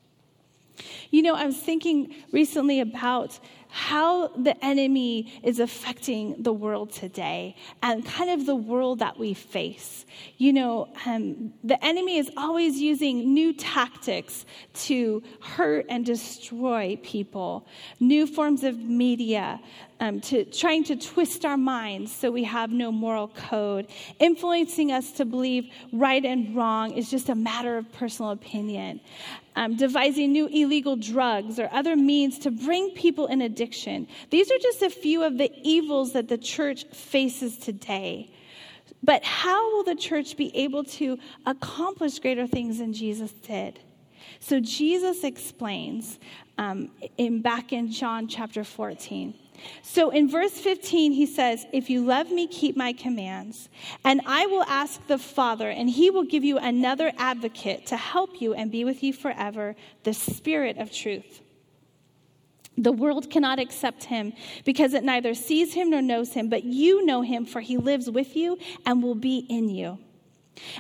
You 1.11 1.23
know, 1.23 1.35
I 1.35 1.47
was 1.47 1.57
thinking 1.57 2.15
recently 2.33 2.81
about 2.81 3.39
how 3.69 4.29
the 4.29 4.65
enemy 4.65 5.41
is 5.43 5.61
affecting 5.61 6.35
the 6.43 6.53
world 6.53 6.91
today 6.93 7.55
and 7.83 8.07
kind 8.07 8.31
of 8.31 8.47
the 8.47 8.57
world 8.57 9.01
that 9.01 9.19
we 9.19 9.35
face. 9.35 10.07
You 10.39 10.55
know, 10.55 10.89
um, 11.05 11.53
the 11.63 11.83
enemy 11.85 12.17
is 12.17 12.31
always 12.37 12.81
using 12.81 13.35
new 13.35 13.53
tactics 13.53 14.47
to 14.87 15.23
hurt 15.43 15.85
and 15.91 16.07
destroy 16.07 16.99
people, 17.03 17.67
new 18.01 18.27
forms 18.27 18.65
of 18.65 18.79
media, 18.79 19.61
um, 20.01 20.21
to 20.21 20.45
trying 20.45 20.85
to 20.85 20.97
twist 20.97 21.45
our 21.45 21.57
minds 21.57 22.15
so 22.15 22.31
we 22.31 22.45
have 22.45 22.71
no 22.71 22.93
moral 22.93 23.29
code, 23.29 23.89
influencing 24.19 24.93
us 24.93 25.13
to 25.13 25.25
believe 25.25 25.71
right 25.93 26.25
and 26.25 26.55
wrong 26.55 26.93
is 26.93 27.11
just 27.11 27.29
a 27.29 27.35
matter 27.35 27.79
of 27.79 27.91
personal 27.93 28.31
opinion, 28.31 29.01
um, 29.57 29.75
devising 29.75 30.33
new 30.33 30.47
illegal 30.47 30.97
drugs 30.97 31.59
or 31.59 31.69
other 31.73 31.97
means 31.97 32.39
to 32.41 32.51
bring 32.51 32.91
people 32.91 33.27
in 33.27 33.41
addiction. 33.41 34.07
These 34.31 34.51
are 34.53 34.59
just 34.59 34.83
a 34.83 34.91
few 34.91 35.25
of 35.25 35.39
the 35.39 35.51
evils 35.63 36.13
that 36.13 36.29
the 36.29 36.39
church 36.39 36.85
faces 36.93 37.57
today. 37.57 38.31
But 39.03 39.25
how 39.25 39.73
will 39.73 39.85
the 39.85 39.95
church 39.95 40.37
be 40.37 40.55
able 40.57 40.85
to 40.85 41.19
accomplish 41.47 42.19
greater 42.19 42.47
things 42.47 42.79
than 42.79 42.93
Jesus 42.93 43.33
did? 43.33 43.81
So 44.41 44.61
Jesus 44.61 45.25
explains 45.25 46.19
um, 46.59 46.91
in 47.17 47.41
back 47.41 47.73
in 47.73 47.91
John 47.91 48.29
chapter 48.29 48.65
14. 48.65 49.35
So 49.83 50.11
in 50.11 50.29
verse 50.29 50.53
15, 50.53 51.13
he 51.13 51.27
says, 51.27 51.67
If 51.73 51.91
you 51.91 52.05
love 52.05 52.31
me, 52.31 52.47
keep 52.47 52.77
my 52.77 52.93
commands. 52.93 53.69
And 54.05 54.21
I 54.27 54.47
will 54.47 54.65
ask 54.65 55.07
the 55.07 55.19
Father, 55.19 55.71
and 55.71 55.89
he 55.89 56.11
will 56.11 56.25
give 56.25 56.45
you 56.45 56.59
another 56.59 57.13
advocate 57.19 57.87
to 57.87 57.97
help 57.97 58.41
you 58.41 58.55
and 58.55 58.71
be 58.71 58.85
with 58.85 59.03
you 59.03 59.13
forever, 59.13 59.77
the 60.05 60.15
Spirit 60.15 60.79
of 60.79 60.93
truth. 60.93 61.43
The 62.79 62.93
world 62.93 63.31
cannot 63.31 63.59
accept 63.59 64.05
him 64.05 64.35
because 64.65 64.93
it 64.93 65.03
neither 65.03 65.35
sees 65.35 65.73
him 65.73 65.91
nor 65.91 66.03
knows 66.03 66.35
him, 66.35 66.49
but 66.49 66.65
you 66.65 67.05
know 67.07 67.23
him, 67.23 67.47
for 67.47 67.61
he 67.61 67.79
lives 67.79 68.11
with 68.11 68.37
you 68.37 68.59
and 68.85 69.03
will 69.03 69.15
be 69.15 69.39
in 69.49 69.71
you. 69.71 69.99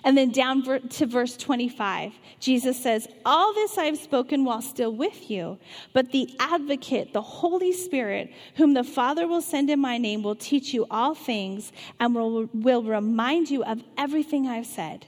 And 0.04 0.16
then 0.16 0.30
down 0.30 0.62
to 0.62 1.06
verse 1.06 1.36
25, 1.36 2.12
Jesus 2.40 2.80
says, 2.80 3.08
All 3.24 3.52
this 3.54 3.78
I 3.78 3.84
have 3.84 3.98
spoken 3.98 4.44
while 4.44 4.62
still 4.62 4.92
with 4.92 5.30
you, 5.30 5.58
but 5.92 6.12
the 6.12 6.34
advocate, 6.38 7.12
the 7.12 7.22
Holy 7.22 7.72
Spirit, 7.72 8.32
whom 8.56 8.74
the 8.74 8.84
Father 8.84 9.26
will 9.26 9.42
send 9.42 9.70
in 9.70 9.80
my 9.80 9.98
name, 9.98 10.22
will 10.22 10.34
teach 10.34 10.72
you 10.72 10.86
all 10.90 11.14
things 11.14 11.72
and 12.00 12.14
will, 12.14 12.48
will 12.52 12.82
remind 12.82 13.50
you 13.50 13.64
of 13.64 13.82
everything 13.96 14.46
I've 14.46 14.66
said. 14.66 15.06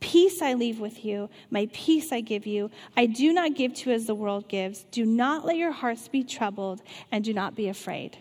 Peace 0.00 0.42
I 0.42 0.54
leave 0.54 0.78
with 0.78 1.04
you, 1.04 1.30
my 1.50 1.68
peace 1.72 2.12
I 2.12 2.20
give 2.20 2.46
you. 2.46 2.70
I 2.96 3.06
do 3.06 3.32
not 3.32 3.54
give 3.54 3.74
to 3.74 3.90
you 3.90 3.96
as 3.96 4.06
the 4.06 4.14
world 4.14 4.48
gives. 4.48 4.84
Do 4.90 5.04
not 5.06 5.44
let 5.44 5.56
your 5.56 5.72
hearts 5.72 6.06
be 6.06 6.22
troubled, 6.22 6.82
and 7.10 7.24
do 7.24 7.32
not 7.32 7.56
be 7.56 7.68
afraid. 7.68 8.18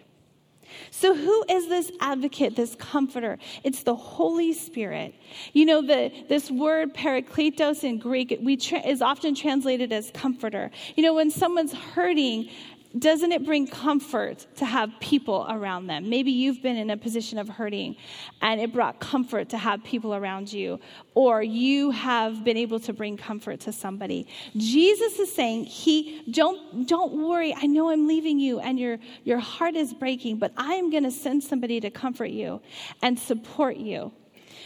So, 0.92 1.16
who 1.16 1.46
is 1.50 1.68
this 1.68 1.92
advocate, 2.00 2.56
this 2.56 2.76
comforter? 2.76 3.38
It's 3.64 3.84
the 3.84 3.96
Holy 3.96 4.54
Spirit. 4.54 5.16
You 5.54 5.66
know, 5.66 5.82
the, 5.82 6.12
this 6.30 6.50
word 6.50 6.94
parakletos 6.94 7.84
in 7.84 8.00
Greek 8.00 8.38
we 8.42 8.58
tra- 8.58 8.86
is 8.86 9.02
often 9.02 9.36
translated 9.36 9.92
as 9.92 10.12
comforter. 10.12 10.72
You 10.96 11.04
know, 11.04 11.14
when 11.14 11.32
someone's 11.32 11.74
hurting, 11.74 12.50
doesn't 12.98 13.34
it 13.34 13.44
bring 13.44 13.68
comfort 13.68 14.48
to 14.56 14.66
have 14.66 14.90
people 15.02 15.46
around 15.50 15.88
them? 15.88 16.10
Maybe 16.10 16.32
you've 16.32 16.62
been 16.62 16.78
in 16.78 16.90
a 16.90 16.98
position 16.98 17.38
of 17.38 17.50
hurting 17.50 17.98
and 18.42 18.62
it 18.62 18.72
brought 18.72 19.02
comfort 19.02 19.50
to 19.50 19.58
have 19.58 19.84
people 19.84 20.16
around 20.16 20.52
you, 20.52 20.80
or 21.14 21.44
you 21.44 21.92
have 21.92 22.44
been 22.46 22.56
able 22.56 22.80
to 22.80 22.94
bring 22.94 23.18
comfort 23.18 23.60
to 23.62 23.74
somebody. 23.74 24.28
Jesus 24.56 25.20
is 25.20 25.34
saying, 25.34 25.66
He 25.66 26.24
don't 26.32 26.88
don't 26.88 27.28
worry, 27.28 27.54
I 27.56 27.68
know 27.68 27.90
I'm 27.90 28.08
leaving 28.08 28.40
you 28.40 28.60
and 28.60 28.80
your 28.80 28.98
your 29.24 29.40
heart 29.40 29.76
is 29.76 29.94
breaking, 29.94 30.38
but 30.38 30.54
I 30.56 30.76
am 30.76 30.90
gonna 30.90 31.12
send 31.12 31.44
somebody 31.44 31.82
to 31.82 31.90
comfort 31.90 32.30
you 32.30 32.62
and 33.02 33.20
support 33.20 33.76
you. 33.76 34.14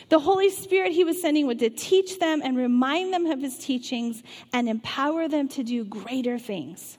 The 0.10 0.20
Holy 0.20 0.52
Spirit 0.52 0.92
he 0.92 1.04
was 1.04 1.20
sending 1.20 1.48
would 1.48 1.60
to 1.60 1.70
teach 1.70 2.20
them 2.20 2.42
and 2.44 2.56
remind 2.56 3.12
them 3.12 3.26
of 3.26 3.42
his 3.42 3.58
teachings 3.58 4.22
and 4.54 4.70
empower 4.70 5.28
them 5.28 5.48
to 5.50 5.64
do 5.64 5.84
greater 5.84 6.38
things. 6.38 6.99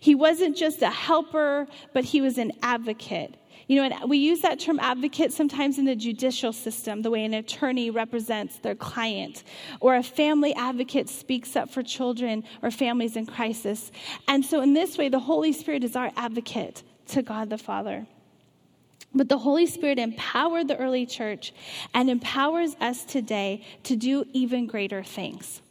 He 0.00 0.14
wasn't 0.14 0.56
just 0.56 0.82
a 0.82 0.90
helper, 0.90 1.66
but 1.92 2.04
he 2.04 2.20
was 2.20 2.38
an 2.38 2.52
advocate. 2.62 3.36
You 3.68 3.76
know, 3.76 3.84
and 3.84 4.08
we 4.08 4.16
use 4.16 4.40
that 4.40 4.58
term 4.58 4.80
advocate 4.80 5.30
sometimes 5.30 5.78
in 5.78 5.84
the 5.84 5.94
judicial 5.94 6.54
system, 6.54 7.02
the 7.02 7.10
way 7.10 7.24
an 7.24 7.34
attorney 7.34 7.90
represents 7.90 8.58
their 8.58 8.74
client, 8.74 9.44
or 9.80 9.96
a 9.96 10.02
family 10.02 10.54
advocate 10.54 11.08
speaks 11.10 11.54
up 11.54 11.68
for 11.70 11.82
children 11.82 12.44
or 12.62 12.70
families 12.70 13.14
in 13.14 13.26
crisis. 13.26 13.92
And 14.26 14.42
so, 14.42 14.62
in 14.62 14.72
this 14.72 14.96
way, 14.96 15.10
the 15.10 15.18
Holy 15.18 15.52
Spirit 15.52 15.84
is 15.84 15.96
our 15.96 16.10
advocate 16.16 16.82
to 17.08 17.22
God 17.22 17.50
the 17.50 17.58
Father. 17.58 18.06
But 19.14 19.28
the 19.28 19.38
Holy 19.38 19.66
Spirit 19.66 19.98
empowered 19.98 20.68
the 20.68 20.76
early 20.76 21.04
church 21.04 21.52
and 21.92 22.08
empowers 22.08 22.74
us 22.80 23.04
today 23.04 23.64
to 23.84 23.96
do 23.96 24.24
even 24.32 24.66
greater 24.66 25.02
things. 25.02 25.62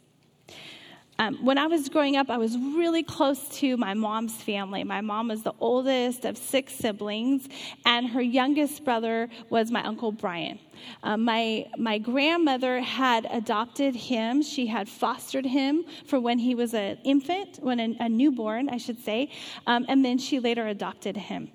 Um, 1.20 1.44
when 1.44 1.58
I 1.58 1.66
was 1.66 1.88
growing 1.88 2.16
up, 2.16 2.30
I 2.30 2.36
was 2.36 2.56
really 2.56 3.02
close 3.02 3.48
to 3.58 3.76
my 3.76 3.92
mom's 3.92 4.36
family. 4.36 4.84
My 4.84 5.00
mom 5.00 5.28
was 5.28 5.42
the 5.42 5.54
oldest 5.58 6.24
of 6.24 6.38
six 6.38 6.72
siblings, 6.74 7.48
and 7.84 8.06
her 8.08 8.22
youngest 8.22 8.84
brother 8.84 9.28
was 9.50 9.72
my 9.72 9.82
Uncle 9.82 10.12
Brian. 10.12 10.60
Um, 11.02 11.24
my, 11.24 11.66
my 11.76 11.98
grandmother 11.98 12.80
had 12.80 13.26
adopted 13.32 13.96
him. 13.96 14.42
She 14.42 14.68
had 14.68 14.88
fostered 14.88 15.44
him 15.44 15.84
for 16.06 16.20
when 16.20 16.38
he 16.38 16.54
was 16.54 16.72
an 16.72 16.98
infant, 17.02 17.58
when 17.60 17.80
a, 17.80 17.96
a 17.98 18.08
newborn, 18.08 18.68
I 18.68 18.76
should 18.76 19.02
say, 19.02 19.32
um, 19.66 19.86
and 19.88 20.04
then 20.04 20.18
she 20.18 20.38
later 20.38 20.68
adopted 20.68 21.16
him. 21.16 21.50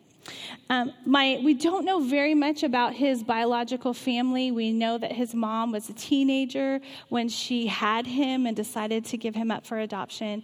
Um, 0.70 0.94
my, 1.06 1.40
we 1.44 1.54
don't 1.54 1.86
know 1.86 2.00
very 2.00 2.34
much 2.34 2.64
about 2.64 2.94
his 2.94 3.24
biological 3.24 3.94
family. 3.94 4.52
We 4.52 4.72
know 4.72 4.98
that 4.98 5.12
his 5.12 5.36
mom 5.36 5.72
was 5.72 5.90
a 5.90 5.94
teenager 5.94 6.80
when 7.10 7.30
she 7.30 7.68
had 7.68 8.08
him 8.08 8.46
and 8.46 8.56
decided 8.56 9.06
to 9.06 9.18
give 9.18 9.36
him 9.36 9.52
up 9.52 9.66
for 9.66 9.80
adoption. 9.80 10.44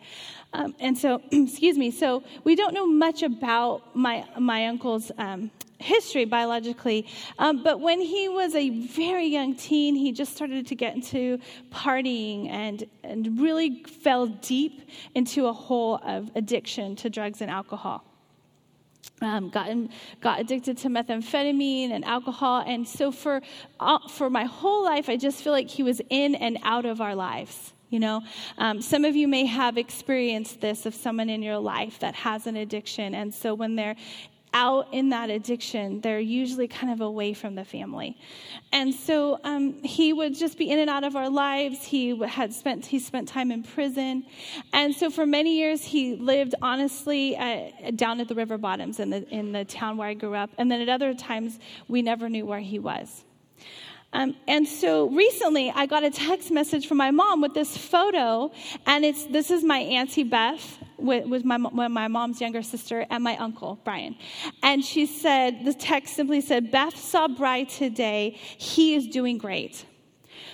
Um, 0.54 0.76
and 0.80 0.98
so, 0.98 1.22
excuse 1.32 1.78
me, 1.78 1.92
so 1.92 2.24
we 2.44 2.56
don't 2.56 2.74
know 2.74 2.88
much 2.88 3.24
about 3.24 3.96
my, 3.96 4.26
my 4.38 4.68
uncle's 4.68 5.12
um, 5.18 5.52
history 5.80 6.26
biologically. 6.26 7.08
Um, 7.38 7.64
but 7.64 7.80
when 7.80 8.02
he 8.02 8.28
was 8.28 8.54
a 8.56 8.70
very 8.70 9.26
young 9.26 9.56
teen, 9.56 9.96
he 9.96 10.12
just 10.12 10.36
started 10.36 10.68
to 10.68 10.76
get 10.76 10.96
into 10.96 11.40
partying 11.72 12.50
and, 12.50 12.84
and 13.04 13.40
really 13.40 13.84
fell 13.84 14.28
deep 14.28 14.90
into 15.16 15.48
a 15.48 15.54
hole 15.54 16.02
of 16.04 16.30
addiction 16.36 16.96
to 16.98 17.10
drugs 17.10 17.42
and 17.42 17.50
alcohol 17.50 18.04
um, 19.22 19.50
got, 19.50 19.70
got 20.22 20.40
addicted 20.40 20.78
to 20.80 20.88
methamphetamine 20.88 21.92
and 21.92 22.06
alcohol. 22.06 22.64
And 22.66 22.88
so 22.88 23.12
for, 23.12 23.42
uh, 23.80 24.00
for 24.08 24.30
my 24.30 24.46
whole 24.46 24.84
life, 24.84 25.10
I 25.10 25.18
just 25.18 25.44
feel 25.44 25.54
like 25.54 25.70
he 25.70 25.84
was 25.84 26.02
in 26.10 26.36
and 26.36 26.58
out 26.64 26.86
of 26.86 27.02
our 27.02 27.16
lives. 27.16 27.74
You 27.90 28.00
know, 28.00 28.22
um, 28.60 28.82
some 28.82 29.04
of 29.04 29.16
you 29.16 29.28
may 29.28 29.46
have 29.46 29.78
experienced 29.78 30.62
this 30.62 30.86
of 30.86 30.94
someone 30.94 31.28
in 31.28 31.42
your 31.42 31.58
life 31.58 32.00
that 32.00 32.14
has 32.16 32.46
an 32.46 32.56
addiction. 32.56 33.16
And 33.16 33.34
so 33.34 33.56
when 33.56 33.76
they're 33.76 33.96
out 34.54 34.88
in 34.94 35.10
that 35.10 35.30
addiction, 35.30 36.02
they're 36.02 36.20
usually 36.20 36.68
kind 36.68 36.92
of 36.92 37.02
away 37.02 37.34
from 37.34 37.56
the 37.56 37.64
family. 37.64 38.18
And 38.72 38.94
so 38.94 39.40
um, 39.44 39.84
he 39.84 40.14
would 40.14 40.36
just 40.36 40.58
be 40.58 40.70
in 40.70 40.80
and 40.80 40.90
out 40.90 41.04
of 41.04 41.16
our 41.16 41.30
lives. 41.30 41.84
He 41.84 42.18
had 42.26 42.54
spent 42.54 42.86
he 42.86 43.00
spent 43.00 43.28
time 43.28 43.52
in 43.52 43.64
prison, 43.64 44.26
and 44.74 44.94
so 44.94 45.10
for 45.10 45.26
many 45.26 45.58
years 45.58 45.84
he 45.84 46.16
lived 46.16 46.56
honestly 46.62 47.38
uh, 47.38 47.92
down 47.96 48.20
at 48.20 48.28
the 48.28 48.36
river 48.36 48.58
bottoms 48.58 49.00
in 49.00 49.10
the 49.10 49.28
in 49.30 49.52
the 49.52 49.66
town 49.66 49.98
where 49.98 50.08
I 50.08 50.14
grew 50.14 50.36
up. 50.36 50.50
And 50.58 50.72
then 50.72 50.82
at 50.82 50.90
other 50.90 51.14
times 51.14 51.60
we 51.88 52.02
never 52.02 52.30
knew 52.30 52.46
where 52.46 52.60
he 52.60 52.80
was. 52.80 53.26
Um, 54.12 54.36
and 54.48 54.68
so 54.68 55.08
recently, 55.10 55.70
I 55.70 55.86
got 55.86 56.04
a 56.04 56.10
text 56.10 56.50
message 56.50 56.88
from 56.88 56.98
my 56.98 57.12
mom 57.12 57.42
with 57.42 57.54
this 57.54 57.78
photo, 57.78 58.52
and 58.88 59.06
it's 59.06 59.26
this 59.28 59.52
is 59.52 59.64
my 59.64 59.80
auntie 59.80 60.24
Beth 60.24 60.80
with, 61.02 61.26
with 61.26 61.46
my 61.46 61.58
my 61.58 62.08
mom's 62.08 62.42
younger 62.42 62.62
sister 62.62 63.06
and 63.10 63.24
my 63.24 63.38
uncle 63.38 63.80
Brian, 63.84 64.16
and 64.64 64.84
she 64.84 65.06
said 65.06 65.66
the 65.66 65.74
text 65.74 66.16
simply 66.16 66.42
said, 66.42 66.72
"Beth 66.72 66.98
saw 66.98 67.28
Bry 67.28 67.64
today. 67.64 68.38
He 68.58 68.96
is 68.96 69.08
doing 69.08 69.38
great." 69.38 69.86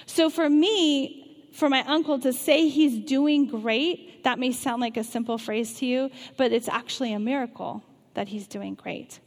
So 0.05 0.29
for 0.29 0.49
me, 0.49 1.49
for 1.53 1.69
my 1.69 1.84
uncle 1.84 2.19
to 2.19 2.34
say 2.34 2.67
he's 2.67 2.99
doing 2.99 3.47
great, 3.47 4.23
that 4.23 4.39
may 4.39 4.51
sound 4.51 4.81
like 4.81 4.97
a 4.97 5.03
simple 5.03 5.38
phrase 5.38 5.73
to 5.79 5.86
you, 5.86 6.12
but 6.38 6.51
it's 6.51 6.67
actually 6.67 7.13
a 7.13 7.19
miracle 7.19 7.84
that 8.13 8.27
he's 8.27 8.47
doing 8.47 8.75
great. 8.75 9.19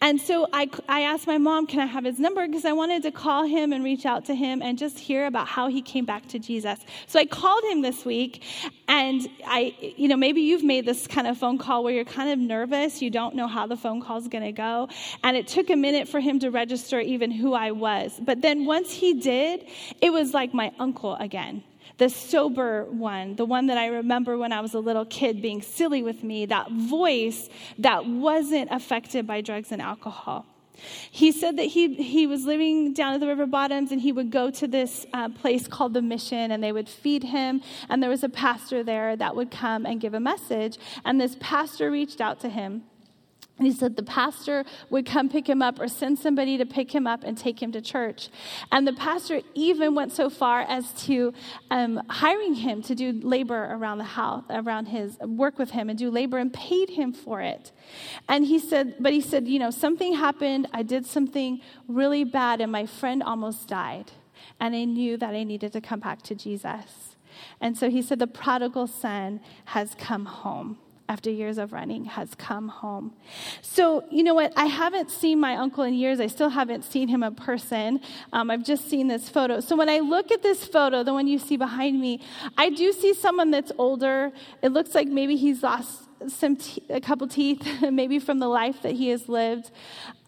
And 0.00 0.20
so 0.20 0.48
I, 0.52 0.68
I 0.88 1.02
asked 1.02 1.26
my 1.26 1.38
mom, 1.38 1.66
can 1.66 1.80
I 1.80 1.86
have 1.86 2.04
his 2.04 2.18
number? 2.18 2.46
Because 2.46 2.64
I 2.64 2.72
wanted 2.72 3.02
to 3.04 3.10
call 3.10 3.44
him 3.44 3.72
and 3.72 3.84
reach 3.84 4.06
out 4.06 4.24
to 4.26 4.34
him 4.34 4.62
and 4.62 4.78
just 4.78 4.98
hear 4.98 5.26
about 5.26 5.46
how 5.46 5.68
he 5.68 5.82
came 5.82 6.04
back 6.04 6.26
to 6.28 6.38
Jesus. 6.38 6.78
So 7.06 7.18
I 7.18 7.26
called 7.26 7.64
him 7.64 7.82
this 7.82 8.04
week, 8.04 8.42
and 8.88 9.26
I, 9.46 9.74
you 9.96 10.08
know, 10.08 10.16
maybe 10.16 10.42
you've 10.42 10.64
made 10.64 10.86
this 10.86 11.06
kind 11.06 11.26
of 11.26 11.38
phone 11.38 11.58
call 11.58 11.84
where 11.84 11.94
you're 11.94 12.04
kind 12.04 12.30
of 12.30 12.38
nervous. 12.38 13.00
You 13.02 13.10
don't 13.10 13.34
know 13.34 13.46
how 13.46 13.66
the 13.66 13.76
phone 13.76 14.02
call 14.02 14.18
is 14.18 14.28
going 14.28 14.44
to 14.44 14.52
go. 14.52 14.88
And 15.22 15.36
it 15.36 15.48
took 15.48 15.70
a 15.70 15.76
minute 15.76 16.08
for 16.08 16.20
him 16.20 16.38
to 16.40 16.50
register 16.50 17.00
even 17.00 17.30
who 17.30 17.54
I 17.54 17.70
was. 17.70 18.18
But 18.20 18.42
then 18.42 18.66
once 18.66 18.92
he 18.92 19.14
did, 19.14 19.66
it 20.00 20.10
was 20.12 20.34
like 20.34 20.52
my 20.52 20.72
uncle 20.78 21.14
again 21.16 21.62
the 21.98 22.08
sober 22.08 22.84
one, 22.84 23.36
the 23.36 23.44
one 23.44 23.66
that 23.66 23.78
I 23.78 23.86
remember 23.86 24.36
when 24.36 24.52
I 24.52 24.60
was 24.60 24.74
a 24.74 24.80
little 24.80 25.04
kid 25.04 25.40
being 25.40 25.62
silly 25.62 26.02
with 26.02 26.24
me, 26.24 26.46
that 26.46 26.70
voice 26.70 27.48
that 27.78 28.06
wasn't 28.06 28.70
affected 28.70 29.26
by 29.26 29.40
drugs 29.40 29.70
and 29.70 29.80
alcohol. 29.80 30.46
He 31.10 31.30
said 31.30 31.56
that 31.58 31.66
he, 31.66 31.94
he 31.94 32.26
was 32.26 32.44
living 32.44 32.92
down 32.94 33.14
at 33.14 33.20
the 33.20 33.28
river 33.28 33.46
bottoms 33.46 33.92
and 33.92 34.00
he 34.00 34.10
would 34.10 34.30
go 34.30 34.50
to 34.50 34.66
this 34.66 35.06
uh, 35.12 35.28
place 35.28 35.68
called 35.68 35.94
the 35.94 36.02
mission 36.02 36.50
and 36.50 36.62
they 36.62 36.72
would 36.72 36.88
feed 36.88 37.22
him. 37.22 37.62
And 37.88 38.02
there 38.02 38.10
was 38.10 38.24
a 38.24 38.28
pastor 38.28 38.82
there 38.82 39.14
that 39.16 39.36
would 39.36 39.52
come 39.52 39.86
and 39.86 40.00
give 40.00 40.14
a 40.14 40.20
message. 40.20 40.78
And 41.04 41.20
this 41.20 41.36
pastor 41.38 41.92
reached 41.92 42.20
out 42.20 42.40
to 42.40 42.48
him 42.48 42.82
and 43.56 43.68
he 43.68 43.72
said 43.72 43.94
the 43.94 44.02
pastor 44.02 44.64
would 44.90 45.06
come 45.06 45.28
pick 45.28 45.48
him 45.48 45.62
up 45.62 45.78
or 45.78 45.86
send 45.86 46.18
somebody 46.18 46.58
to 46.58 46.66
pick 46.66 46.92
him 46.92 47.06
up 47.06 47.22
and 47.22 47.38
take 47.38 47.62
him 47.62 47.70
to 47.72 47.80
church. 47.80 48.28
And 48.72 48.86
the 48.86 48.92
pastor 48.92 49.42
even 49.54 49.94
went 49.94 50.10
so 50.10 50.28
far 50.28 50.62
as 50.62 50.92
to 51.04 51.32
um, 51.70 52.02
hiring 52.08 52.54
him 52.54 52.82
to 52.82 52.96
do 52.96 53.12
labor 53.12 53.68
around 53.70 53.98
the 53.98 54.04
house, 54.04 54.42
around 54.50 54.86
his 54.86 55.16
work 55.20 55.56
with 55.56 55.70
him 55.70 55.88
and 55.88 55.96
do 55.96 56.10
labor 56.10 56.38
and 56.38 56.52
paid 56.52 56.90
him 56.90 57.12
for 57.12 57.40
it. 57.40 57.70
And 58.28 58.44
he 58.44 58.58
said, 58.58 58.96
but 58.98 59.12
he 59.12 59.20
said, 59.20 59.46
you 59.46 59.60
know, 59.60 59.70
something 59.70 60.14
happened. 60.14 60.66
I 60.72 60.82
did 60.82 61.06
something 61.06 61.60
really 61.86 62.24
bad 62.24 62.60
and 62.60 62.72
my 62.72 62.86
friend 62.86 63.22
almost 63.22 63.68
died. 63.68 64.10
And 64.58 64.74
I 64.74 64.84
knew 64.84 65.16
that 65.16 65.32
I 65.32 65.44
needed 65.44 65.72
to 65.74 65.80
come 65.80 66.00
back 66.00 66.22
to 66.22 66.34
Jesus. 66.34 67.16
And 67.60 67.78
so 67.78 67.88
he 67.88 68.02
said, 68.02 68.18
the 68.18 68.26
prodigal 68.26 68.88
son 68.88 69.40
has 69.66 69.94
come 69.94 70.24
home 70.26 70.78
after 71.08 71.30
years 71.30 71.58
of 71.58 71.72
running, 71.72 72.04
has 72.06 72.34
come 72.34 72.68
home. 72.68 73.12
So, 73.60 74.04
you 74.10 74.22
know 74.22 74.34
what? 74.34 74.52
I 74.56 74.66
haven't 74.66 75.10
seen 75.10 75.38
my 75.38 75.56
uncle 75.56 75.84
in 75.84 75.94
years. 75.94 76.18
I 76.20 76.26
still 76.26 76.48
haven't 76.48 76.84
seen 76.84 77.08
him 77.08 77.22
in 77.22 77.34
person. 77.34 78.00
Um, 78.32 78.50
I've 78.50 78.64
just 78.64 78.88
seen 78.88 79.08
this 79.08 79.28
photo. 79.28 79.60
So, 79.60 79.76
when 79.76 79.88
I 79.88 79.98
look 79.98 80.30
at 80.32 80.42
this 80.42 80.64
photo, 80.66 81.02
the 81.02 81.12
one 81.12 81.26
you 81.26 81.38
see 81.38 81.56
behind 81.56 82.00
me, 82.00 82.20
I 82.56 82.70
do 82.70 82.92
see 82.92 83.12
someone 83.14 83.50
that's 83.50 83.72
older. 83.76 84.32
It 84.62 84.70
looks 84.70 84.94
like 84.94 85.08
maybe 85.08 85.36
he's 85.36 85.62
lost 85.62 86.08
some 86.28 86.56
te- 86.56 86.82
a 86.88 87.00
couple 87.00 87.26
teeth, 87.28 87.66
maybe 87.90 88.18
from 88.18 88.38
the 88.38 88.48
life 88.48 88.82
that 88.82 88.92
he 88.92 89.08
has 89.08 89.28
lived. 89.28 89.70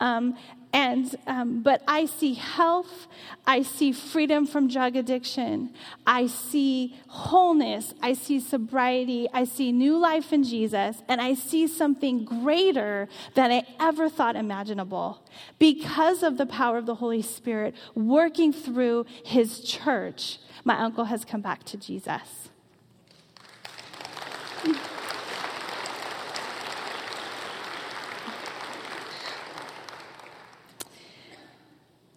Um, 0.01 0.37
and, 0.77 1.17
um, 1.27 1.63
but 1.63 1.83
I 1.89 2.05
see 2.05 2.35
health. 2.35 3.07
I 3.47 3.63
see 3.63 3.93
freedom 3.93 4.47
from 4.47 4.69
drug 4.69 4.95
addiction. 4.95 5.73
I 6.07 6.27
see 6.27 6.95
wholeness. 7.09 7.95
I 8.03 8.13
see 8.13 8.41
sobriety. 8.41 9.27
I 9.33 9.45
see 9.45 9.73
new 9.73 9.97
life 9.97 10.35
in 10.35 10.45
Jesus. 10.45 11.03
And 11.09 11.19
I 11.19 11.33
see 11.33 11.67
something 11.67 12.27
greater 12.27 13.09
than 13.33 13.51
I 13.51 13.67
ever 13.81 14.11
thought 14.11 14.37
imaginable 14.37 15.25
because 15.59 16.23
of 16.23 16.37
the 16.37 16.45
power 16.45 16.77
of 16.77 16.85
the 16.85 16.97
Holy 16.97 17.23
Spirit 17.23 17.75
working 17.95 18.53
through 18.53 19.07
his 19.25 19.61
church. 19.61 20.41
My 20.63 20.79
uncle 20.79 21.07
has 21.07 21.25
come 21.25 21.41
back 21.41 21.65
to 21.65 21.79
Jesus. 21.79 22.51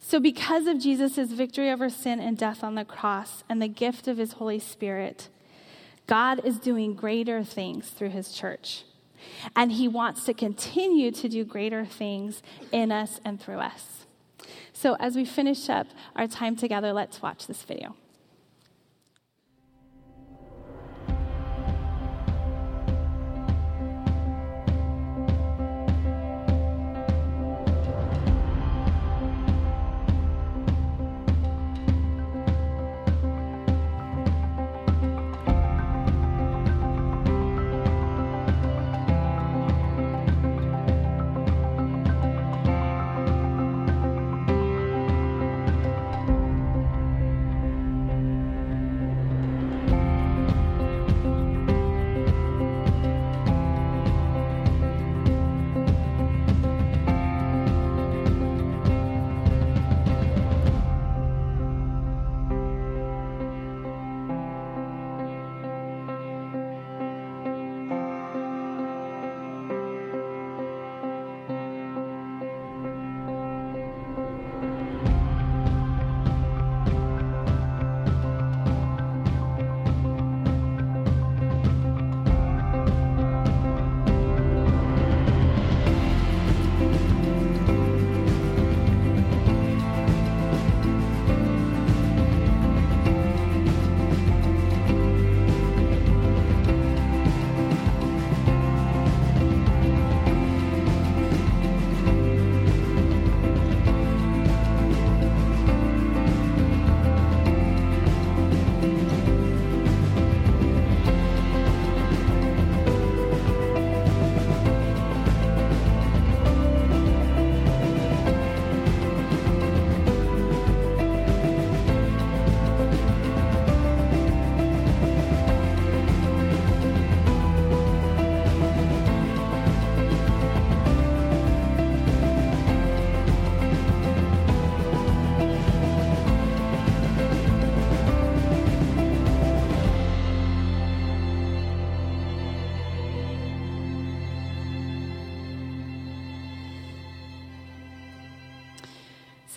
So, 0.09 0.19
because 0.19 0.65
of 0.65 0.79
Jesus' 0.79 1.31
victory 1.31 1.69
over 1.69 1.87
sin 1.87 2.19
and 2.19 2.35
death 2.35 2.63
on 2.63 2.73
the 2.73 2.83
cross 2.83 3.43
and 3.47 3.61
the 3.61 3.67
gift 3.67 4.07
of 4.07 4.17
his 4.17 4.33
Holy 4.33 4.57
Spirit, 4.57 5.29
God 6.07 6.43
is 6.43 6.57
doing 6.57 6.95
greater 6.95 7.43
things 7.43 7.89
through 7.89 8.09
his 8.09 8.31
church. 8.31 8.85
And 9.55 9.73
he 9.73 9.87
wants 9.87 10.25
to 10.25 10.33
continue 10.33 11.11
to 11.11 11.29
do 11.29 11.45
greater 11.45 11.85
things 11.85 12.41
in 12.71 12.91
us 12.91 13.21
and 13.23 13.39
through 13.39 13.59
us. 13.59 14.07
So, 14.73 14.95
as 14.95 15.15
we 15.15 15.25
finish 15.25 15.69
up 15.69 15.85
our 16.15 16.25
time 16.25 16.55
together, 16.55 16.91
let's 16.91 17.21
watch 17.21 17.45
this 17.45 17.61
video. 17.61 17.95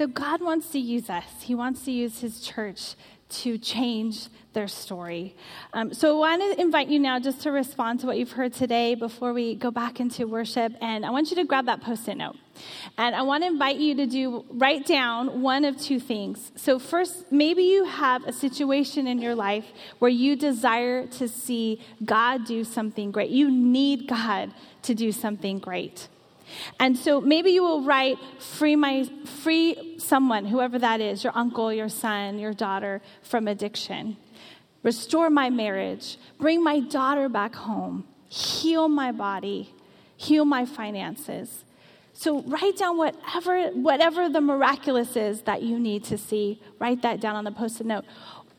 So 0.02 0.08
God 0.08 0.42
wants 0.42 0.70
to 0.70 0.80
use 0.80 1.08
us. 1.08 1.42
He 1.42 1.54
wants 1.54 1.84
to 1.84 1.92
use 1.92 2.18
his 2.18 2.40
church 2.40 2.96
to 3.42 3.56
change 3.56 4.26
their 4.52 4.66
story. 4.66 5.36
Um, 5.72 5.94
so 5.94 6.20
I 6.20 6.36
want 6.36 6.56
to 6.56 6.60
invite 6.60 6.88
you 6.88 6.98
now 6.98 7.20
just 7.20 7.42
to 7.42 7.52
respond 7.52 8.00
to 8.00 8.08
what 8.08 8.18
you've 8.18 8.32
heard 8.32 8.52
today 8.52 8.96
before 8.96 9.32
we 9.32 9.54
go 9.54 9.70
back 9.70 10.00
into 10.00 10.26
worship. 10.26 10.72
And 10.80 11.06
I 11.06 11.10
want 11.10 11.30
you 11.30 11.36
to 11.36 11.44
grab 11.44 11.66
that 11.66 11.82
post 11.82 12.08
it 12.08 12.16
note. 12.16 12.34
And 12.98 13.14
I 13.14 13.22
want 13.22 13.44
to 13.44 13.46
invite 13.46 13.76
you 13.76 13.94
to 13.94 14.06
do, 14.06 14.44
write 14.50 14.86
down 14.86 15.40
one 15.40 15.64
of 15.64 15.80
two 15.80 16.00
things. 16.00 16.50
So, 16.56 16.80
first, 16.80 17.30
maybe 17.30 17.62
you 17.62 17.84
have 17.84 18.24
a 18.24 18.32
situation 18.32 19.06
in 19.06 19.20
your 19.20 19.36
life 19.36 19.66
where 20.00 20.10
you 20.10 20.34
desire 20.34 21.06
to 21.06 21.28
see 21.28 21.80
God 22.04 22.44
do 22.44 22.64
something 22.64 23.12
great. 23.12 23.30
You 23.30 23.52
need 23.52 24.08
God 24.08 24.52
to 24.82 24.96
do 24.96 25.12
something 25.12 25.60
great. 25.60 26.08
And 26.78 26.96
so 26.96 27.20
maybe 27.20 27.50
you 27.50 27.62
will 27.62 27.82
write, 27.82 28.18
free, 28.38 28.76
my, 28.76 29.08
free 29.42 29.96
someone, 29.98 30.46
whoever 30.46 30.78
that 30.78 31.00
is, 31.00 31.24
your 31.24 31.36
uncle, 31.36 31.72
your 31.72 31.88
son, 31.88 32.38
your 32.38 32.52
daughter, 32.52 33.00
from 33.22 33.48
addiction. 33.48 34.16
Restore 34.82 35.30
my 35.30 35.50
marriage. 35.50 36.18
Bring 36.38 36.62
my 36.62 36.80
daughter 36.80 37.28
back 37.28 37.54
home. 37.54 38.04
Heal 38.28 38.88
my 38.88 39.12
body. 39.12 39.72
Heal 40.16 40.44
my 40.44 40.64
finances. 40.64 41.64
So 42.14 42.42
write 42.42 42.76
down 42.76 42.98
whatever, 42.98 43.68
whatever 43.70 44.28
the 44.28 44.40
miraculous 44.40 45.16
is 45.16 45.42
that 45.42 45.62
you 45.62 45.78
need 45.78 46.04
to 46.04 46.18
see. 46.18 46.60
Write 46.78 47.02
that 47.02 47.20
down 47.20 47.36
on 47.36 47.44
the 47.44 47.52
post 47.52 47.80
it 47.80 47.86
note. 47.86 48.04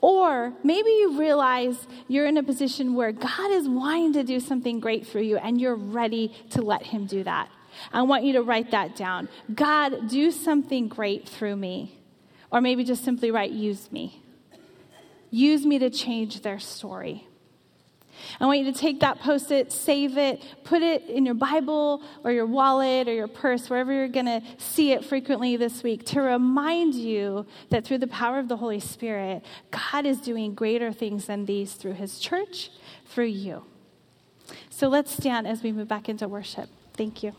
Or 0.01 0.51
maybe 0.63 0.89
you 0.89 1.17
realize 1.17 1.87
you're 2.09 2.25
in 2.25 2.35
a 2.35 2.43
position 2.43 2.93
where 2.93 3.13
God 3.13 3.51
is 3.51 3.69
wanting 3.69 4.13
to 4.13 4.23
do 4.23 4.41
something 4.41 4.81
great 4.81 5.07
for 5.07 5.21
you 5.21 5.37
and 5.37 5.61
you're 5.61 5.75
ready 5.75 6.33
to 6.49 6.61
let 6.61 6.83
Him 6.83 7.05
do 7.05 7.23
that. 7.23 7.49
I 7.91 8.01
want 8.03 8.23
you 8.23 8.33
to 8.33 8.41
write 8.41 8.71
that 8.71 8.95
down. 8.95 9.29
God, 9.53 10.09
do 10.09 10.31
something 10.31 10.87
great 10.87 11.27
through 11.27 11.55
me. 11.55 11.99
Or 12.51 12.61
maybe 12.61 12.83
just 12.83 13.03
simply 13.03 13.31
write, 13.31 13.51
use 13.51 13.91
me. 13.91 14.21
Use 15.31 15.65
me 15.65 15.79
to 15.79 15.89
change 15.89 16.41
their 16.41 16.59
story. 16.59 17.27
I 18.39 18.45
want 18.45 18.59
you 18.59 18.71
to 18.71 18.77
take 18.77 18.99
that 18.99 19.19
post 19.19 19.51
it, 19.51 19.71
save 19.71 20.17
it, 20.17 20.43
put 20.63 20.81
it 20.81 21.09
in 21.09 21.25
your 21.25 21.35
Bible 21.35 22.03
or 22.23 22.31
your 22.31 22.45
wallet 22.45 23.07
or 23.07 23.13
your 23.13 23.27
purse, 23.27 23.69
wherever 23.69 23.91
you're 23.91 24.07
going 24.07 24.27
to 24.27 24.41
see 24.57 24.91
it 24.91 25.03
frequently 25.03 25.57
this 25.57 25.83
week, 25.83 26.05
to 26.07 26.21
remind 26.21 26.93
you 26.93 27.45
that 27.69 27.85
through 27.85 27.97
the 27.99 28.07
power 28.07 28.39
of 28.39 28.47
the 28.47 28.57
Holy 28.57 28.79
Spirit, 28.79 29.43
God 29.71 30.05
is 30.05 30.21
doing 30.21 30.53
greater 30.53 30.91
things 30.91 31.25
than 31.25 31.45
these 31.45 31.73
through 31.73 31.93
His 31.93 32.19
church, 32.19 32.69
through 33.07 33.25
you. 33.25 33.65
So 34.69 34.87
let's 34.87 35.11
stand 35.11 35.47
as 35.47 35.63
we 35.63 35.71
move 35.71 35.87
back 35.87 36.09
into 36.09 36.27
worship. 36.27 36.69
Thank 36.95 37.23
you. 37.23 37.33